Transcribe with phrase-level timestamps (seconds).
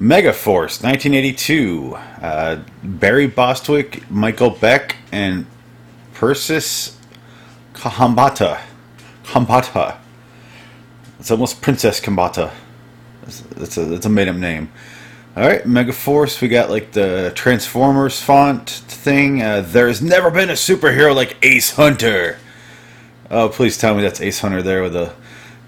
[0.00, 1.94] Megaforce, 1982.
[1.94, 5.46] Uh, Barry Bostwick, Michael Beck, and
[6.14, 6.98] Persis
[7.72, 8.60] Kahambata.
[9.24, 9.96] Khambatta.
[11.18, 12.52] It's almost Princess Khambatta.
[13.22, 14.70] It's, it's a, it's a made up name.
[15.36, 19.42] Alright, Megaforce, we got like the Transformers font thing.
[19.42, 22.38] Uh, there's never been a superhero like Ace Hunter.
[23.30, 25.14] Oh, please tell me that's Ace Hunter there with a,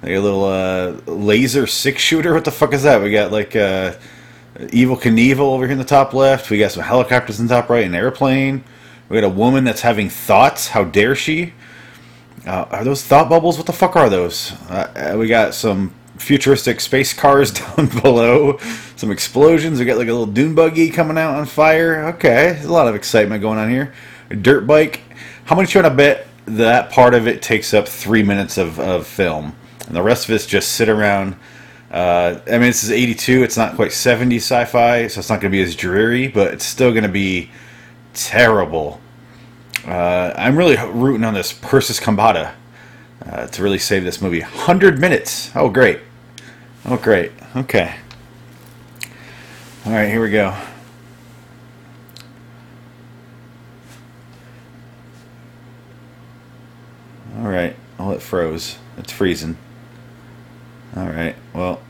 [0.02, 2.32] like a little uh, laser six shooter.
[2.32, 3.02] What the fuck is that?
[3.02, 3.94] We got like uh,
[4.58, 6.50] Evel Knievel over here in the top left.
[6.50, 8.64] We got some helicopters in the top right, an airplane.
[9.08, 10.68] We got a woman that's having thoughts.
[10.68, 11.54] How dare she?
[12.46, 13.56] Uh, are those thought bubbles?
[13.56, 14.52] What the fuck are those?
[14.68, 18.58] Uh, we got some futuristic space cars down below.
[18.96, 19.78] Some explosions.
[19.78, 22.06] We got like a little dune buggy coming out on fire.
[22.08, 23.94] Okay, there's a lot of excitement going on here.
[24.30, 25.02] A dirt bike.
[25.44, 28.78] How much you want to bet that part of it takes up three minutes of,
[28.78, 29.54] of film,
[29.86, 31.36] and the rest of it's just sit around.
[31.90, 33.42] Uh, I mean, this is 82.
[33.42, 36.64] It's not quite 70 sci-fi, so it's not going to be as dreary, but it's
[36.64, 37.50] still going to be
[38.12, 39.00] terrible.
[39.86, 42.52] Uh, I'm really rooting on this Persis Khambatta
[43.24, 44.40] uh, to really save this movie.
[44.40, 45.50] 100 minutes.
[45.54, 46.00] Oh, great.
[46.84, 47.32] Oh, great.
[47.56, 47.94] Okay.
[49.86, 50.54] All right, here we go.
[57.38, 57.74] All right.
[57.98, 58.78] Oh, it froze.
[58.96, 59.56] It's freezing.
[60.96, 61.36] All right.
[61.54, 61.80] Well,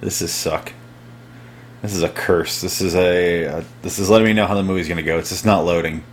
[0.00, 0.72] this is suck.
[1.82, 2.60] This is a curse.
[2.60, 5.18] This is a, this is letting me know how the movie's gonna go.
[5.18, 6.04] It's just not loading.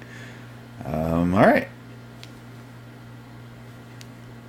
[0.85, 1.67] Um, all right.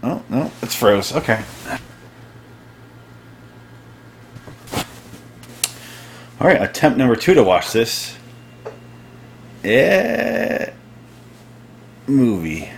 [0.02, 1.12] Oh no, it's froze.
[1.12, 1.42] Okay.
[6.40, 8.16] All right, attempt number two to watch this.
[9.64, 10.72] Yeah.
[12.06, 12.70] Movie.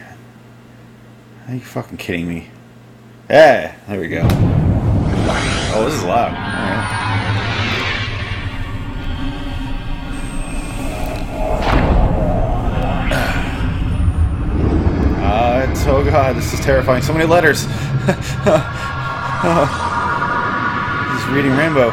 [1.47, 2.49] Are you fucking kidding me?
[3.31, 4.27] Yeah, there we go.
[5.73, 6.33] Oh, this is loud.
[6.33, 6.91] Right.
[15.23, 17.05] Uh, oh god, this is terrifying.
[17.05, 17.67] So many letters.
[18.49, 18.67] oh.
[21.13, 21.93] He's reading Rainbow.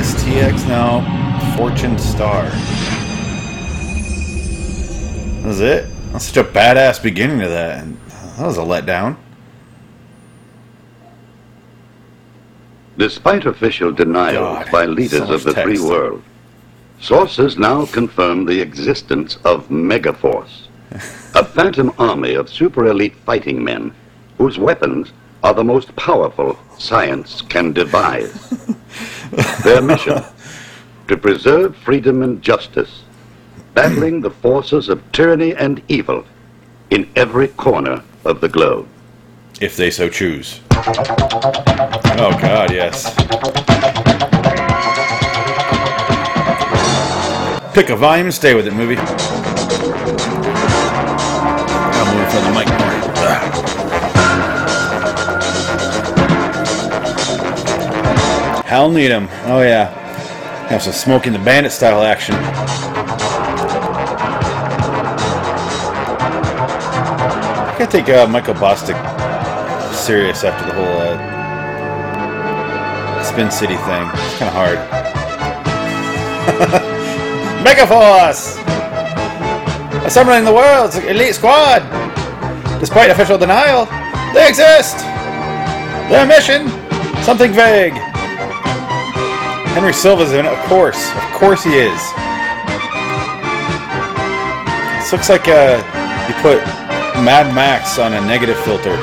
[0.00, 1.02] STX now.
[1.54, 2.44] Fortune Star.
[5.34, 5.86] That was it?
[6.12, 7.84] That's such a badass beginning to that.
[8.38, 9.18] That was a letdown.
[13.02, 16.22] Despite official denials God, by leaders of the free world,
[17.00, 20.68] sources now confirm the existence of Megaforce,
[21.34, 23.92] a phantom army of super elite fighting men
[24.38, 25.10] whose weapons
[25.42, 28.32] are the most powerful science can devise.
[29.64, 30.22] Their mission
[31.08, 33.02] to preserve freedom and justice,
[33.74, 36.24] battling the forces of tyranny and evil
[36.90, 38.88] in every corner of the globe.
[39.62, 40.60] If they so choose.
[40.74, 43.14] Oh god, yes.
[47.72, 48.96] Pick a volume and stay with it, movie.
[51.94, 52.66] I'll move from the mic.
[58.66, 59.28] Hal Needham.
[59.44, 59.90] Oh yeah.
[60.70, 62.34] Have some smoking the bandit style action.
[67.78, 69.21] I take uh, Michael Bostwick
[70.02, 71.14] serious after the whole uh,
[73.22, 74.10] Spin City thing.
[74.10, 74.78] It's kind of hard.
[77.64, 78.58] Megaforce!
[80.04, 81.82] Assembling the world's elite squad!
[82.80, 83.86] Despite official denial,
[84.34, 84.98] they exist!
[86.10, 86.68] Their mission?
[87.22, 87.92] Something vague.
[89.74, 91.12] Henry Silva's in it, of course.
[91.14, 92.00] Of course he is.
[94.98, 95.78] This looks like uh,
[96.26, 96.58] you put
[97.22, 98.98] Mad Max on a negative filter.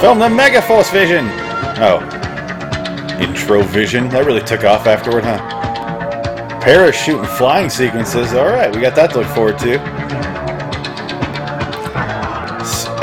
[0.00, 1.26] Film the Megaforce Vision!
[1.76, 2.00] Oh.
[3.20, 4.08] Introvision?
[4.08, 5.38] That really took off afterward, huh?
[6.62, 8.32] Parachute and flying sequences.
[8.32, 9.78] Alright, we got that to look forward to.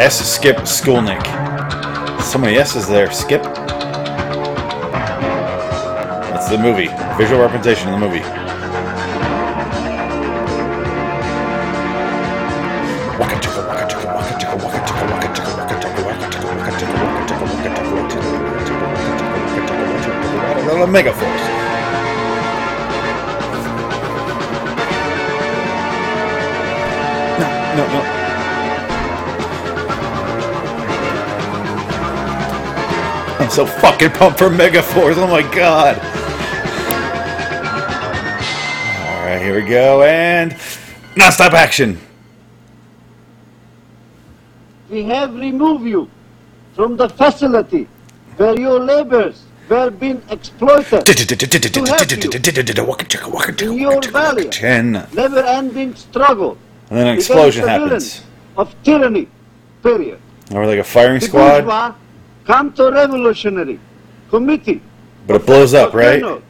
[0.02, 1.24] S, Skip Skulnick.
[2.24, 3.12] So many S's there.
[3.12, 3.44] Skip.
[6.24, 6.88] That's the movie.
[7.16, 8.47] Visual representation of the movie.
[20.88, 21.46] Megaforce.
[27.40, 27.48] No,
[27.78, 28.02] no, no.
[33.40, 35.16] I'm so fucking pumped for Megaforce.
[35.18, 35.98] Oh my god.
[39.06, 40.04] Alright, here we go.
[40.04, 40.56] And
[41.16, 42.00] non-stop action.
[44.90, 46.10] we have removed you
[46.74, 47.88] from the facility
[48.38, 51.06] where your labors were being exploited
[53.62, 54.50] in your valley.
[55.14, 56.58] Never-ending struggle
[56.90, 58.24] And then an explosion happens.
[58.58, 59.28] of tyranny.
[59.84, 60.20] Period.
[60.54, 61.94] Or like a firing The squad, bourgeois
[62.46, 63.80] counter-revolutionary
[64.30, 64.82] committee
[65.28, 66.22] but it blows up, right?
[66.22, 66.42] Colonel,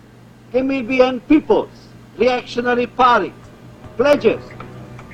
[0.53, 1.69] Namibian People's
[2.17, 3.33] Reactionary Party
[3.97, 4.41] pledges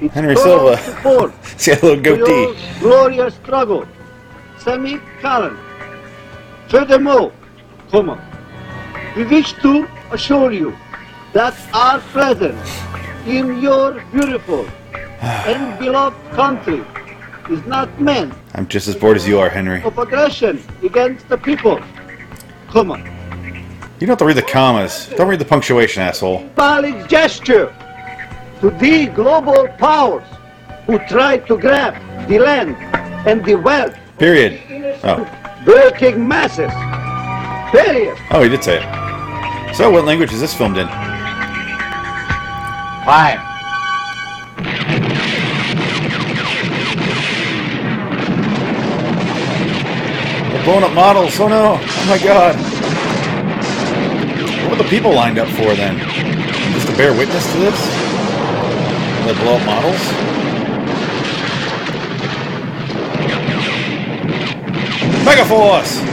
[0.01, 0.77] its Henry Silva.
[0.77, 2.57] support See a little goatee.
[2.79, 3.85] glorious struggle.
[4.59, 5.57] Semi-colon.
[6.67, 7.31] Furthermore,
[7.93, 8.17] comma,
[9.15, 10.75] we wish to assure you
[11.31, 12.67] that our presence
[13.27, 14.65] in your beautiful
[15.21, 16.81] and beloved country
[17.51, 19.83] is not meant I'm just as bored as you are, Henry.
[19.83, 21.79] of aggression against the people,
[22.67, 22.97] comma,
[23.99, 25.09] You don't have to read the commas.
[25.15, 26.39] Don't read the punctuation, asshole.
[26.39, 27.67] symbolic gesture
[28.59, 30.25] to the global powers
[30.87, 31.93] who try to grab
[32.27, 32.75] the land
[33.29, 34.59] and the wealth, Period.
[35.03, 35.21] Oh.
[35.67, 36.73] working masses.
[37.75, 39.75] Oh, he did say it.
[39.75, 40.87] So, what language is this filmed in?
[43.03, 43.39] Five.
[50.51, 51.39] They're blowing up models.
[51.39, 51.79] Oh no.
[51.81, 52.55] Oh my god.
[54.61, 55.97] What were the people lined up for then?
[56.73, 57.79] Just to bear witness to this?
[59.25, 59.99] They blow up models?
[65.25, 66.12] Megaforce!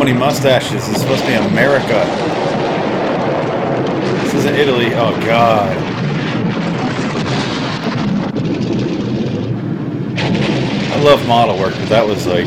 [0.00, 0.72] Many mustaches.
[0.72, 2.06] This is supposed to be America.
[4.22, 4.94] This isn't Italy.
[4.94, 5.76] Oh god.
[10.90, 12.46] I love model work, but that was like.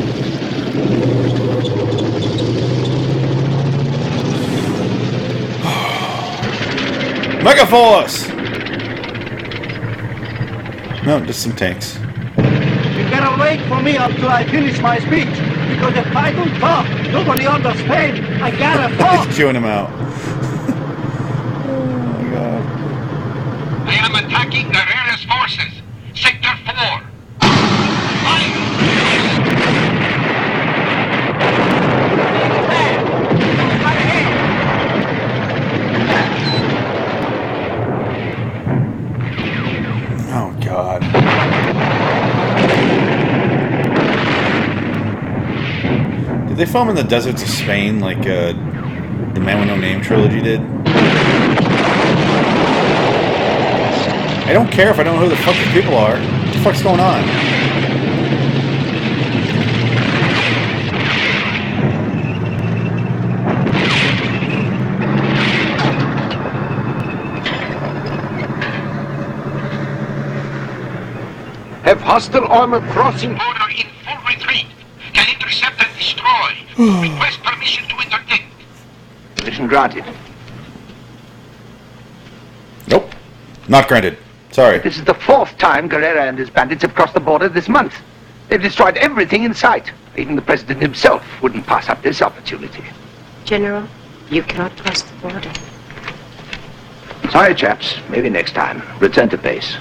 [7.44, 8.34] Megaforce!
[11.06, 11.98] No, just some tanks.
[11.98, 15.28] You gotta wait for me until I finish my speech.
[15.68, 18.18] Because if I don't talk, nobody understands.
[18.42, 19.28] I gotta talk.
[19.28, 19.88] He's chewing him out.
[19.92, 19.96] oh
[21.86, 22.62] my god.
[23.86, 25.80] I am attacking Guerrera's forces.
[26.12, 26.74] Sector 4.
[28.24, 28.64] Fire!
[40.36, 41.00] Oh god.
[46.54, 48.52] Did they film in the deserts of Spain like uh,
[49.32, 50.60] the Man with No Name trilogy did?
[54.42, 56.18] I don't care if I don't know who the fuck these people are.
[56.18, 57.22] What the fuck's going on?
[71.84, 73.30] Have hostile armor crossing.
[73.30, 74.66] Order in full retreat.
[75.12, 76.64] Can intercept and destroy.
[76.76, 78.42] Request permission to interdict.
[79.36, 80.04] Permission granted.
[82.86, 83.10] Nope.
[83.66, 84.18] Not granted.
[84.52, 84.78] Sorry.
[84.78, 88.00] This is the fourth time Guerrera and his bandits have crossed the border this month.
[88.48, 89.90] They've destroyed everything in sight.
[90.16, 92.84] Even the president himself wouldn't pass up this opportunity.
[93.44, 93.88] General,
[94.30, 95.52] you cannot cross the border.
[97.32, 97.96] Sorry, chaps.
[98.08, 98.80] Maybe next time.
[99.00, 99.74] Return to base.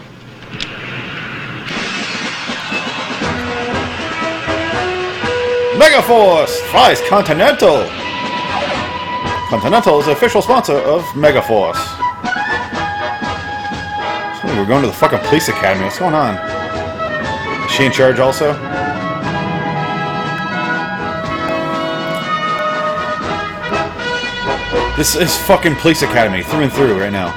[5.78, 8.03] Megaforce flies Continental.
[9.54, 11.78] Continental is the official sponsor of Megaforce.
[14.42, 15.86] So we're going to the fucking police academy.
[15.86, 16.38] What's going on?
[17.64, 18.54] Is she in charge also?
[24.98, 27.30] This is fucking police academy through and through right now.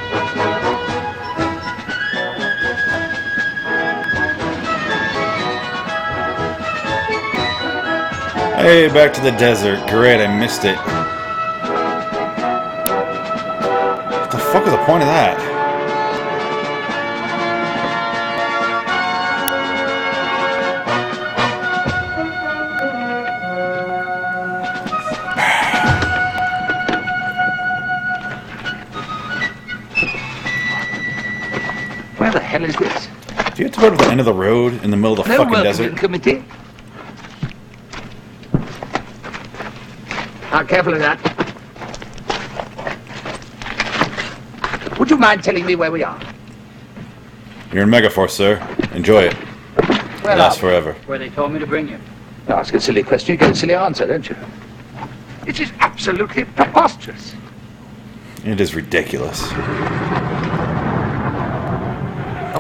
[8.57, 9.87] Hey, back to the desert.
[9.91, 11.06] Great, I missed it.
[14.87, 15.37] Point of that?
[32.19, 33.07] Where the hell is this?
[33.55, 35.27] Do you have to go to the end of the road in the middle of
[35.27, 35.97] the No fucking desert?
[35.97, 36.45] committee.
[40.51, 41.36] Now, careful of that.
[45.07, 46.21] Would you mind telling me where we are?
[47.73, 48.57] You're in Megaforce, sir.
[48.93, 49.35] Enjoy it.
[50.25, 50.95] Where Lasts forever.
[51.07, 52.01] Where they told me to bring you.
[52.49, 54.35] You ask a silly question, you get a silly answer, don't you?
[55.47, 57.37] It is absolutely preposterous.
[58.45, 59.49] It is ridiculous.
[59.53, 59.59] Now,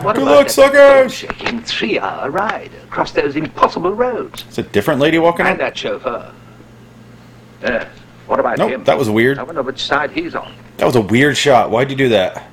[0.04, 1.12] What Good about luck, that suckers!
[1.14, 4.44] Shaking three-hour ride across those impossible roads.
[4.46, 5.58] It's a different lady walking And up.
[5.58, 6.32] that chauffeur.
[7.60, 7.88] Yes.
[8.28, 8.70] What about him?
[8.70, 9.40] Nope, that was weird.
[9.40, 10.54] I wonder which side he's on.
[10.76, 11.70] That was a weird shot.
[11.70, 12.50] Why'd you do that?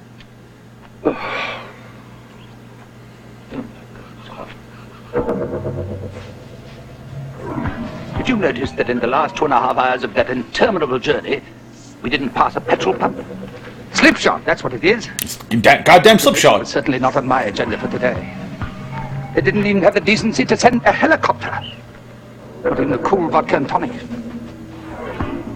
[8.18, 11.00] Did you notice that in the last two and a half hours of that interminable
[11.00, 11.42] journey,
[12.02, 13.18] we didn't pass a petrol pump?
[13.92, 15.08] Slipshot, that's what it is.
[15.62, 18.36] Da- goddamn slip It's certainly not on my agenda for today.
[19.36, 21.52] They didn't even have the decency to send a helicopter.
[22.64, 23.92] Not even a cool vodka and tonic.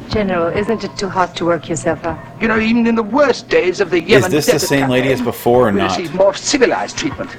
[0.10, 2.20] General, isn't it too hot to work yourself up?
[2.42, 4.90] You know, even in the worst days of the Yemen Is this the desert same
[4.90, 5.98] lady campaign, as before or we not?
[5.98, 7.30] received more civilized treatment.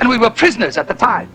[0.00, 1.28] And we were prisoners at the time.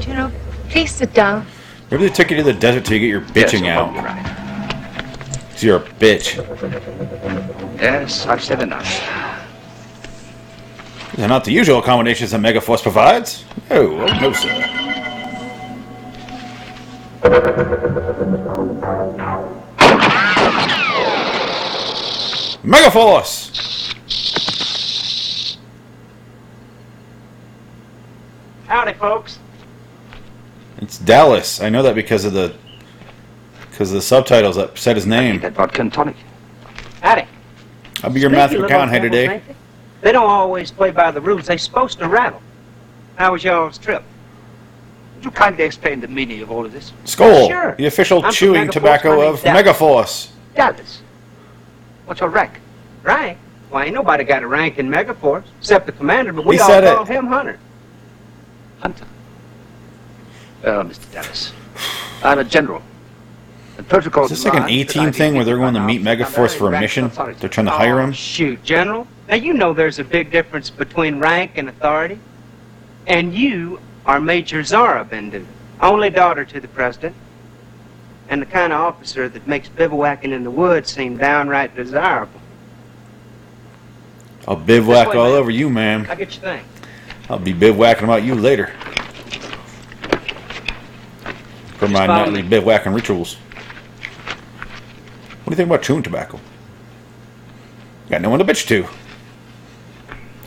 [0.00, 0.30] General,
[0.70, 1.46] please sit down.
[1.90, 3.94] Maybe they took you to the desert to get your bitching yes, out.
[3.94, 5.52] You're right.
[5.52, 6.36] 'Cause you're a bitch.
[7.80, 8.86] Yes, I've said enough.
[11.14, 13.44] They're not the usual accommodations that Megaforce provides.
[13.70, 14.85] No, oh, no, sir.
[22.62, 23.52] Megaforce!
[28.66, 29.38] Howdy, folks.
[30.78, 31.60] It's Dallas.
[31.60, 32.54] I know that because of the
[33.70, 35.40] because of the subtitles that said his Need name.
[35.40, 36.16] that vodka and tonic.
[37.02, 37.26] Howdy.
[38.02, 39.26] I'll be your Speaking Matthew of McConaughey today.
[39.26, 39.42] they?
[40.02, 41.46] They don't always play by the rules.
[41.46, 42.40] They're supposed to rattle.
[43.16, 44.02] How was y'all's trip?
[45.26, 46.92] Would you kindly explain the meaning of all of this?
[47.04, 47.74] Skull, Sure.
[47.76, 48.70] the official I'm from chewing Megaforce.
[48.70, 49.66] tobacco of name's Dallas.
[49.76, 50.28] Megaforce.
[50.54, 51.02] Dallas.
[52.04, 52.60] What's your rank?
[53.02, 53.36] Rank?
[53.70, 56.68] Why, ain't nobody got a rank in Megaforce except the commander, but we He all
[56.68, 57.08] said call it.
[57.08, 57.58] him Hunter.
[58.78, 59.04] Hunter.
[60.64, 61.12] Oh, well, Mr.
[61.12, 61.52] Dallas,
[62.22, 62.80] I'm a general.
[63.78, 65.64] The protocol Is this like an demands that A-team I be thing where they're treated
[65.64, 67.04] going to by meet now Megaforce for a rank mission?
[67.06, 67.38] authority.
[67.40, 68.12] They're trying to hire Oh, him?
[68.12, 69.08] Shoot, General.
[69.28, 72.20] Now, you know there's a big difference between rank and authority.
[73.08, 75.44] And you are Major Zara Bendu,
[75.80, 77.14] only daughter to the president,
[78.28, 82.40] and the kind of officer that makes bivouacking in the woods seem downright desirable.
[84.48, 85.38] I'll bivouac way, all man.
[85.38, 86.06] over you, man.
[86.06, 86.64] I get your thing.
[87.28, 88.72] I'll be bivouacking about you later.
[91.78, 92.48] For my nightly me.
[92.48, 93.34] bivouacking rituals.
[95.44, 96.40] What do you think about chewing tobacco?
[98.08, 98.86] Got no one to bitch to.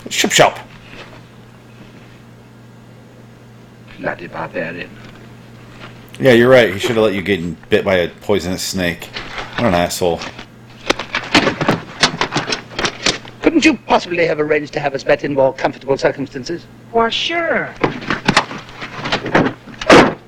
[0.10, 0.60] Ship shop.
[4.00, 4.90] Bloody barbarian.
[6.20, 6.74] Yeah, you're right.
[6.74, 9.06] He should have let you get bit by a poisonous snake.
[9.56, 10.20] What an asshole.
[13.42, 16.66] Couldn't you possibly have arranged to have us met in more comfortable circumstances?
[16.92, 17.74] Why, sure.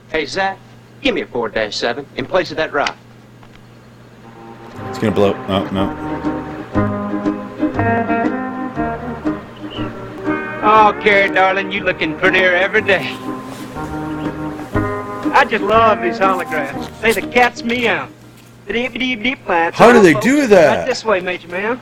[0.09, 0.57] Hey, Zach,
[1.01, 2.97] give me a 4-7 in place of that rock.
[4.89, 5.33] It's gonna blow.
[5.47, 6.11] No, no.
[10.63, 13.17] Oh, Carrie, darling, you looking prettier every day.
[15.33, 17.01] I just love these holograms.
[17.01, 18.07] They the cat's meow.
[18.67, 19.77] Deep, deep, deep plants.
[19.77, 20.77] How do they do that?
[20.79, 21.79] Right this way, Major Man.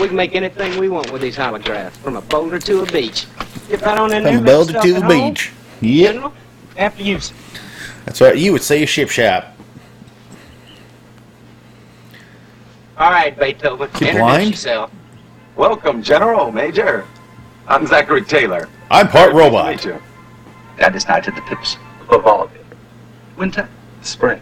[0.00, 3.26] We can make anything we want with these holographs, from a boulder to a beach.
[3.68, 4.34] Get right on in there.
[4.34, 5.30] From make Boulder yourself to the home.
[5.32, 5.52] beach.
[5.80, 6.14] Yep.
[6.14, 6.32] General,
[6.76, 7.20] after you.
[7.20, 7.34] sir.
[8.04, 8.36] That's right.
[8.36, 9.56] You would say ship shop.
[12.98, 13.88] All right, Beethoven.
[13.90, 14.50] he introduce blind?
[14.50, 14.90] yourself.
[15.56, 17.06] Welcome, General, Major.
[17.68, 18.68] I'm Zachary Taylor.
[18.90, 19.70] I'm part Nice to robot.
[19.70, 20.02] meet you.
[20.78, 21.76] That is night at the pips.
[22.08, 22.64] Above all of you.
[23.36, 23.68] Winter?
[24.02, 24.40] Spring.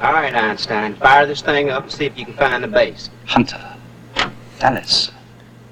[0.00, 0.94] All right, Einstein.
[0.96, 3.10] Fire this thing up and see if you can find the base.
[3.26, 3.76] Hunter.
[4.58, 5.12] Dallas.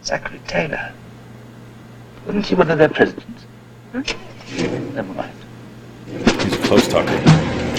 [0.04, 0.92] Zachary Taylor.
[2.26, 3.44] Wasn't he one of their presidents?
[3.92, 4.02] Huh?
[4.02, 4.94] Hmm?
[4.94, 5.32] Never mind.
[6.06, 7.20] He's a close talker.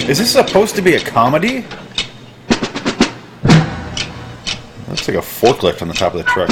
[0.08, 1.64] Is this supposed to be a comedy?
[4.88, 6.50] Looks like a forklift on the top of the truck.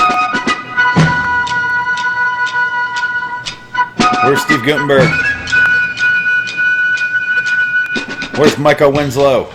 [4.25, 5.09] Where's Steve Guttenberg?
[8.37, 9.53] Where's Michael Winslow?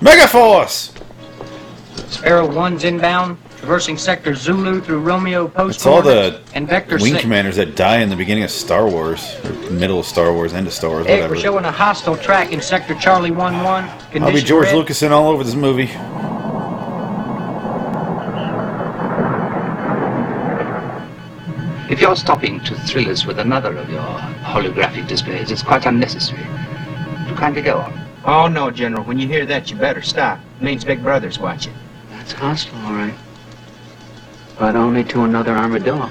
[0.00, 0.90] Megaforce!
[2.10, 7.12] Sparrow 1's inbound, traversing sector Zulu through Romeo post It's all the and Vector wing
[7.12, 7.20] 6.
[7.22, 10.66] commanders that die in the beginning of Star Wars, or middle of Star Wars, end
[10.66, 11.34] of Star Wars, Hey, whatever.
[11.34, 14.22] we're showing a hostile track in sector Charlie 1-1.
[14.22, 14.74] I'll be George red.
[14.76, 15.90] Lucas in all over this movie.
[21.90, 26.42] If you're stopping to thrill us with another of your holographic displays, it's quite unnecessary.
[27.24, 27.90] Would you kindly go?
[28.26, 29.02] Oh, no, General.
[29.02, 30.40] When you hear that, you better stop.
[30.60, 31.72] It means Big Brother's watching.
[32.10, 33.14] That's hostile, all right.
[34.58, 36.10] But only to another armadillo.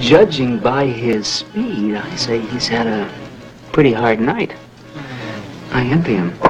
[0.00, 3.08] Judging by his speed, I say he's had a
[3.70, 4.52] pretty hard night.
[5.70, 6.36] I envy him.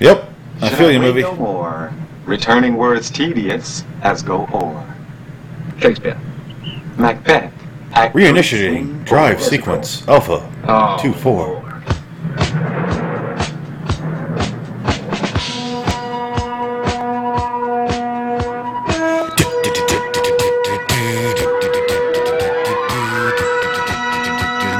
[0.00, 0.28] Yep,
[0.60, 1.22] I feel you, Wait movie.
[1.22, 1.92] No more.
[2.26, 4.94] Returning words tedious as go o'er.
[5.78, 6.18] Shakespeare.
[6.98, 7.61] Macbeth.
[7.92, 10.98] Reinitiating drive sequence Alpha Oh.
[11.02, 11.60] two four.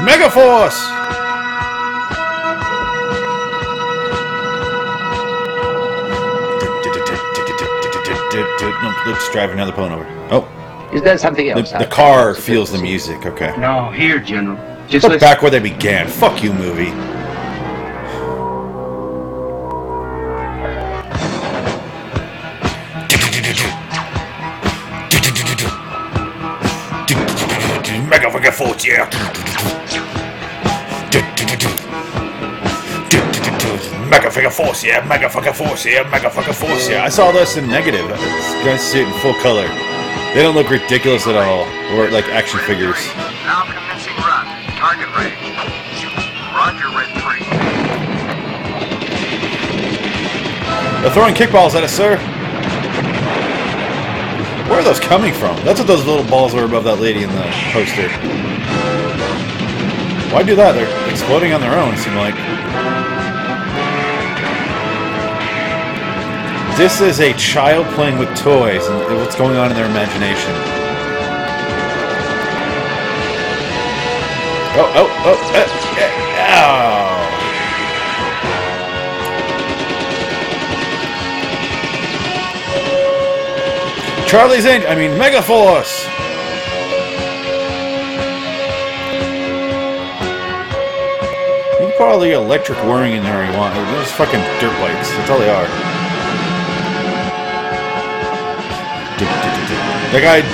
[0.05, 0.79] Megaforce!
[8.33, 10.05] No, let's drive another pulling over.
[10.31, 10.41] Oh,
[10.93, 11.71] Is that something else?
[11.71, 13.25] the out car feels the music.
[13.25, 13.55] Okay.
[13.57, 14.57] No, here, General.
[14.87, 15.25] Just Look listen.
[15.27, 16.07] back where they began.
[16.07, 16.91] Fuck you, movie.
[28.07, 29.09] Mega fucking force, yeah.
[34.09, 35.05] Mega fucking force, yeah.
[35.07, 36.09] Mega fucking force, yeah.
[36.09, 37.03] Mega fucking force, yeah.
[37.03, 38.01] I saw this in negative.
[38.05, 39.67] You guys see it in full color.
[40.33, 41.61] They don't look ridiculous at all,
[41.93, 42.97] or like action figures.
[43.45, 44.47] Now commencing run.
[44.73, 45.37] Target range.
[46.49, 47.37] Roger, Red 3.
[51.03, 52.17] They're throwing kickballs at us, sir.
[54.67, 55.55] Where are those coming from?
[55.57, 58.09] That's what those little balls were above that lady in the poster.
[60.33, 60.71] Why do that?
[60.71, 62.33] They're exploding on their own, it seem like.
[66.75, 70.51] This is a child playing with toys and what's going on in their imagination.
[74.75, 75.67] Oh, oh, oh, uh,
[76.49, 77.13] ow.
[84.27, 84.89] Charlie's Angel.
[84.89, 86.05] I mean, Megaforce.
[91.79, 93.75] You can put all the electric whirring in there you want.
[93.75, 95.11] They're just fucking dirt bikes.
[95.11, 95.92] That's all they are.
[100.13, 100.45] That guy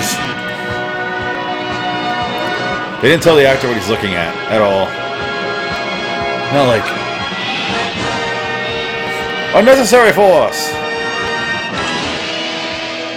[0.00, 0.16] just.
[3.02, 4.86] They didn't tell the actor what he's looking at at all.
[6.54, 6.86] Not like.
[9.54, 10.70] Unnecessary force!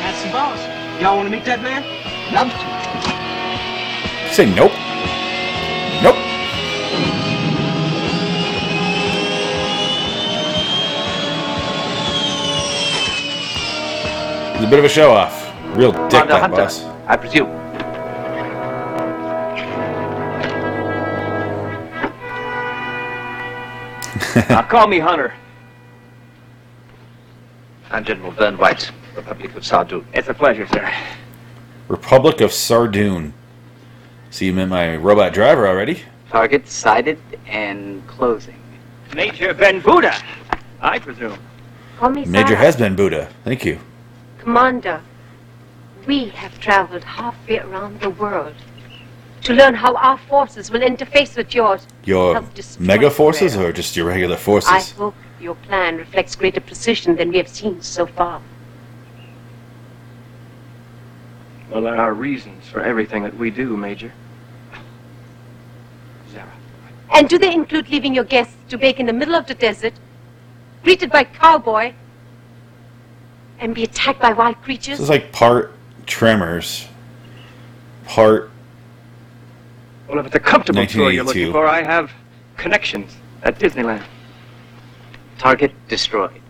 [0.04, 0.60] That's the boss.
[1.02, 1.82] Y'all want to meet that man?
[2.36, 4.34] Love to.
[4.34, 4.74] Say nope.
[6.04, 6.18] Nope.
[14.58, 15.45] He's a bit of a show off.
[15.76, 16.86] Real dick, Commander that Hunter, boss.
[17.06, 17.50] I presume.
[24.50, 25.34] now call me Hunter.
[27.92, 30.06] I'm General Vern White, Republic of Sardu.
[30.14, 30.90] It's a pleasure, sir.
[31.90, 33.34] Republic of Sardoon.
[34.30, 36.04] See, you met my robot driver already.
[36.30, 38.62] Target sighted and closing.
[39.14, 40.16] Major Ben Buddha,
[40.80, 41.38] I presume.
[41.98, 42.60] Call me Major Sarah.
[42.60, 43.30] has been Buddha.
[43.44, 43.78] Thank you.
[44.40, 45.02] Commander,
[46.06, 48.56] we have traveled halfway around the world
[49.44, 51.86] to learn how our forces will interface with yours.
[52.04, 52.44] Your
[52.80, 54.72] mega forces or just your regular forces?
[54.72, 58.42] I hope your plan reflects greater precision than we have seen so far.
[61.70, 64.12] Well, there are reasons for everything that we do, Major.
[66.32, 66.52] Zara.
[67.14, 69.94] And do they include leaving your guests to bake in the middle of the desert,
[70.84, 71.94] greeted by cowboy,
[73.60, 74.98] and be attacked by wild creatures?
[74.98, 75.75] This is like part
[76.06, 76.88] Tremors,
[78.06, 78.52] part
[80.08, 82.12] Well, if it's a comfortable tour you're looking for, I have
[82.58, 84.04] connections at Disneyland.
[85.38, 86.42] Target destroyed.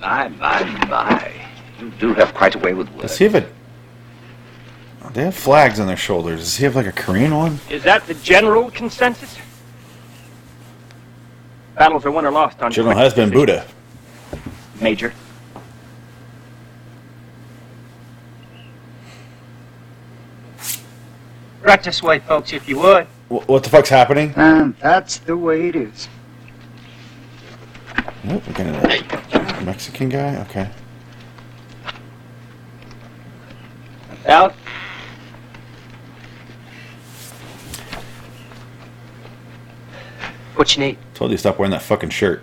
[0.00, 1.32] My, my, my.
[1.80, 3.02] You do have quite a way with words.
[3.02, 3.48] Does he have a?
[5.12, 6.40] They have flags on their shoulders.
[6.40, 7.58] Does he have like a Korean one?
[7.68, 9.36] Is that the general consensus?
[11.76, 13.30] Battles are won or lost on General has been.
[13.30, 13.66] Buddha.
[14.80, 15.12] Major.
[21.62, 23.06] Right this way, folks, if you would.
[23.28, 24.32] Wh- What the fuck's happening?
[24.36, 26.08] And that's the way it is.
[28.24, 30.36] Nope, we're gonna Mexican guy.
[30.42, 30.68] Okay.
[34.26, 34.54] Out.
[40.54, 40.98] What you need?
[41.14, 42.42] Told you to stop wearing that fucking shirt.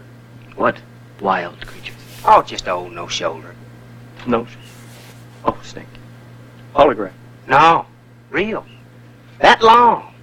[0.56, 0.78] What
[1.22, 1.96] wild creatures?
[2.26, 3.56] Oh, just a old no shoulder.
[4.28, 4.48] No.
[5.46, 5.86] Oh, snake.
[6.76, 7.12] Hologram.
[7.48, 7.86] No,
[8.30, 8.66] real.
[9.40, 10.14] That long.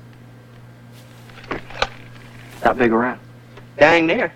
[2.60, 3.20] That big around.
[3.78, 4.32] Dang near.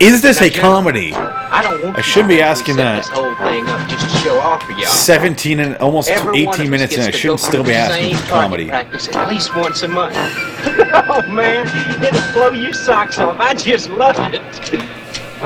[0.00, 1.12] Is this a comedy?
[1.14, 2.96] I don't want I shouldn't be asking set that.
[2.96, 4.86] This whole thing up just to show off for y'all.
[4.86, 6.96] 17 and almost Every one of 18 us minutes in.
[6.98, 8.68] gets I to shouldn't go still through be the asking same for target comedy.
[8.68, 10.16] Practice at least once a month.
[10.16, 11.66] oh, man,
[12.02, 13.38] it'll blow your socks off.
[13.38, 14.40] I just love it.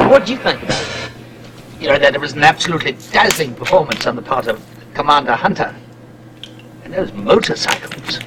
[0.09, 0.96] What do you think about it?
[1.87, 4.61] You know, that it was an absolutely dazzling performance on the part of
[4.95, 5.73] Commander Hunter.
[6.83, 8.19] And those motorcycles,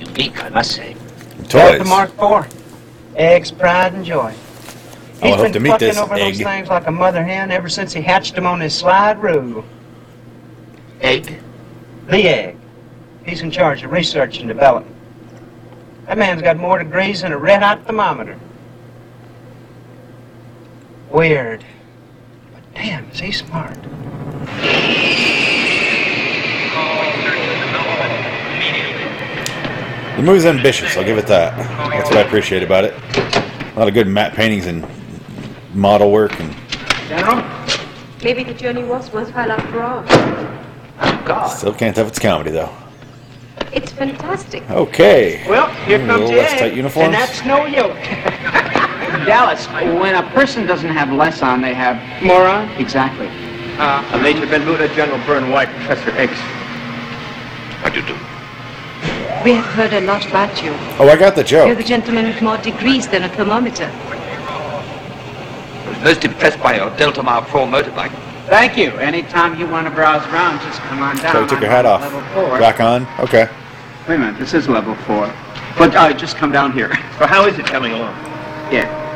[0.00, 0.96] unique, I must say.
[1.36, 1.78] That's Toys.
[1.78, 2.52] the Mark IV.
[3.14, 4.34] Eggs, pride, and joy.
[4.34, 7.22] Oh, I He's hope been to meet fucking this over those things like a mother
[7.22, 9.64] hen ever since he hatched them on his slide rule.
[11.00, 11.40] Egg?
[12.08, 12.56] The egg.
[13.24, 14.96] He's in charge of research and development.
[16.06, 18.40] That man's got more degrees than a red-hot thermometer.
[21.12, 21.64] Weird.
[22.78, 23.76] But damn, is he smart.
[30.16, 30.96] The movie's ambitious.
[30.96, 31.56] I'll give it that.
[31.90, 32.92] That's what I appreciate about it.
[32.94, 34.84] A lot of good matte paintings and
[35.74, 36.54] model work and
[37.08, 37.42] General?
[38.24, 40.02] Maybe the journey was worthwhile after all.
[41.24, 41.46] God.
[41.48, 42.70] still can't tell if it's comedy though.
[43.72, 44.68] It's fantastic.
[44.70, 45.44] Okay.
[45.48, 46.58] Well, here Mm, comes little the less egg.
[46.58, 47.04] tight uniforms.
[47.06, 47.96] And that's no yoke.
[49.28, 49.66] Dallas,
[50.00, 52.66] when a person doesn't have less on, they have more on?
[52.80, 53.28] exactly.
[53.78, 56.32] Uh, Major Ben Buddha, General Byrne White, Professor X.
[57.82, 58.14] How do you do?
[59.44, 60.72] We have heard a lot about you.
[60.98, 61.66] Oh, I got the joke.
[61.66, 63.90] You're the gentleman with more degrees than a thermometer.
[63.92, 68.10] I was most impressed by your Delta Mark 4 motorbike.
[68.46, 68.92] Thank you.
[68.92, 71.34] Anytime you want to browse around, just come on down.
[71.34, 72.00] So you took your hat off.
[72.00, 72.58] Level four.
[72.58, 73.06] Back on.
[73.20, 73.46] Okay.
[74.08, 75.30] Wait a minute, this is level four.
[75.76, 76.88] But uh, just come down here.
[77.20, 78.14] Well, how is it coming along?
[78.72, 79.07] Yeah.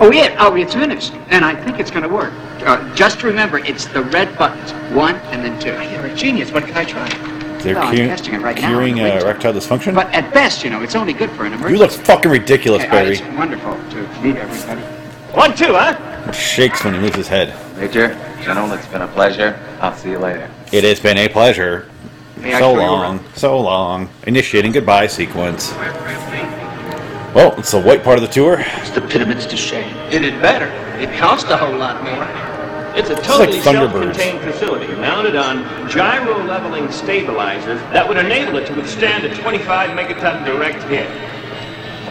[0.00, 0.36] Oh, yeah.
[0.38, 1.12] Oh, it's finished.
[1.28, 2.32] And I think it's going to work.
[2.66, 4.72] Uh, just remember, it's the red buttons.
[4.94, 5.70] One and then two.
[5.92, 6.50] You're a genius.
[6.52, 7.08] What can I try?
[7.58, 9.94] They're No, cu- testing it right curing in the uh, erectile dysfunction.
[9.94, 11.72] But at best, you know, it's only good for an emergency.
[11.74, 13.12] You look fucking ridiculous, Hey, Barry.
[13.16, 14.80] It's wonderful to meet everybody.
[15.32, 16.32] One, two, huh?
[16.32, 17.54] Shakes when he moves his head.
[17.76, 19.58] Major, General, it's been a pleasure.
[19.80, 20.50] I'll see you later.
[20.72, 21.88] It has been a pleasure.
[22.36, 24.10] May So long, so long.
[24.26, 25.72] Initiating goodbye sequence.
[27.34, 28.58] Well, it's the white part of the tour.
[28.60, 29.92] It's the pyramids to shame.
[30.12, 30.66] It had better.
[31.00, 32.22] It cost a whole lot more.
[32.96, 34.14] It's a like totally Thunderbirds.
[34.14, 40.44] self-contained facility mounted on gyro-leveling stabilizers that would enable it to withstand a 25 megaton
[40.44, 41.08] direct hit.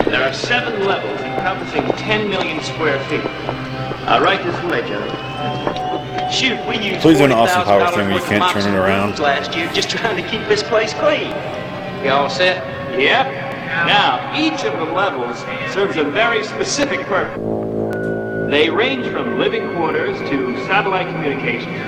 [0.10, 3.24] There are seven levels encompassing 10 million square feet.
[3.24, 6.34] Uh, right this way, Johnny.
[6.34, 9.20] Shoot, we used Please do an awesome $40,000 thing where you can't turn it around.
[9.20, 11.30] last year just trying to keep this place clean.
[12.04, 12.58] You all set?
[13.00, 13.43] Yep.
[13.86, 15.38] Now, each of the levels
[15.74, 17.40] serves a very specific purpose.
[18.50, 21.82] They range from living quarters to satellite communications,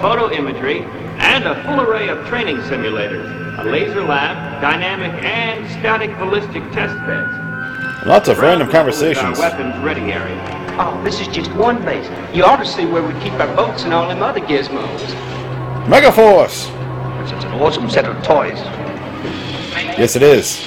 [0.00, 0.82] photo imagery,
[1.18, 6.94] and a full array of training simulators, a laser lab, dynamic and static ballistic test
[7.06, 8.06] beds.
[8.06, 9.40] Lots of random Ground level is conversations.
[9.40, 10.76] Our weapons ready area.
[10.78, 12.08] Oh, this is just one base.
[12.34, 15.00] You ought to see where we keep our boats and all them other gizmos.
[15.86, 16.70] Megaforce!
[17.22, 18.58] It's an awesome set of toys.
[19.98, 20.60] Yes, it is.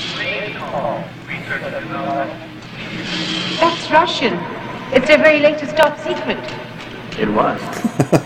[3.60, 4.34] That's Russian.
[4.94, 6.38] It's their very latest top secret.
[7.18, 7.60] It was.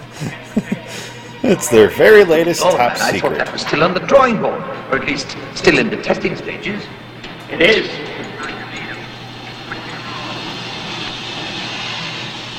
[1.41, 3.37] It's their very latest Oh, top man, I thought secret.
[3.37, 6.83] that was still on the drawing board, or at least still in the testing stages.
[7.49, 7.87] It is.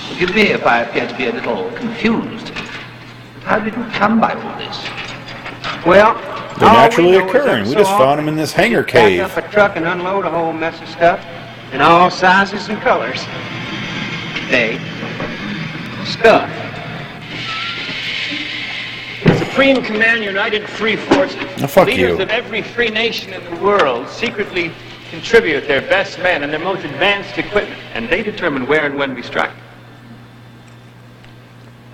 [0.08, 2.48] Forgive me if I appear to be a little confused.
[3.44, 4.76] How did you come by all this?
[5.86, 6.14] Well,
[6.58, 7.48] They're all naturally we occurring.
[7.48, 9.20] every We so just found them in this hangar Back cave.
[9.20, 11.20] up a truck and unload a whole mess of stuff
[11.72, 13.24] in all sizes and colors.
[14.50, 14.78] They
[16.04, 16.50] stuff.
[19.24, 21.38] The Supreme Command United Free Forces.
[21.76, 22.22] Oh, Leaders you.
[22.22, 24.72] of every free nation in the world secretly
[25.10, 29.14] contribute their best men and their most advanced equipment, and they determine where and when
[29.14, 29.52] we strike.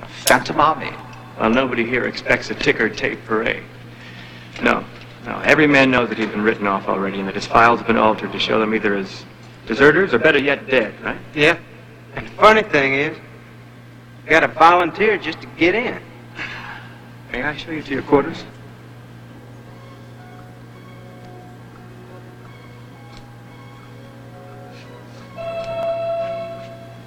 [0.02, 0.92] A phantom army.
[1.38, 3.64] Well, nobody here expects a ticker tape parade.
[4.62, 4.84] No,
[5.26, 5.38] no.
[5.40, 7.98] Every man knows that he's been written off already and that his files have been
[7.98, 9.24] altered to show them either as
[9.66, 11.18] deserters or better yet dead, right?
[11.34, 11.58] Yeah.
[12.14, 13.16] And the funny thing is,
[14.24, 16.00] you got to volunteer just to get in.
[17.32, 18.44] May I show you to your quarters?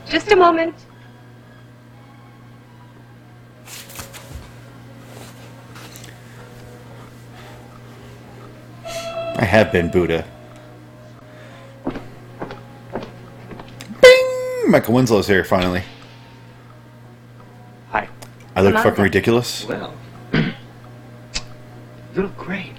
[0.08, 0.76] Just a moment.
[9.36, 10.26] I have been Buddha.
[14.70, 14.82] Bing!
[14.82, 15.82] Michael Winslow's here finally.
[17.90, 18.08] Hi.
[18.56, 19.66] I look fucking ridiculous.
[19.66, 19.96] Well,
[20.34, 20.54] you
[22.16, 22.76] look great.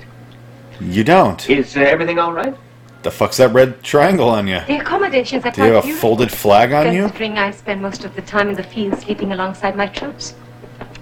[0.80, 1.50] You don't.
[1.50, 2.56] Is uh, everything all right?
[3.02, 4.60] The fuck's that red triangle on you?
[4.68, 6.00] The accommodations are Do you have a beautiful.
[6.10, 7.02] folded flag on you?
[7.02, 10.34] Considering I spend most of the time in the field sleeping alongside my troops.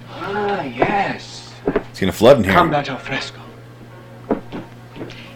[0.08, 1.52] Ah, yes.
[1.66, 2.54] It's gonna flood in here.
[2.54, 3.40] Combat al fresco.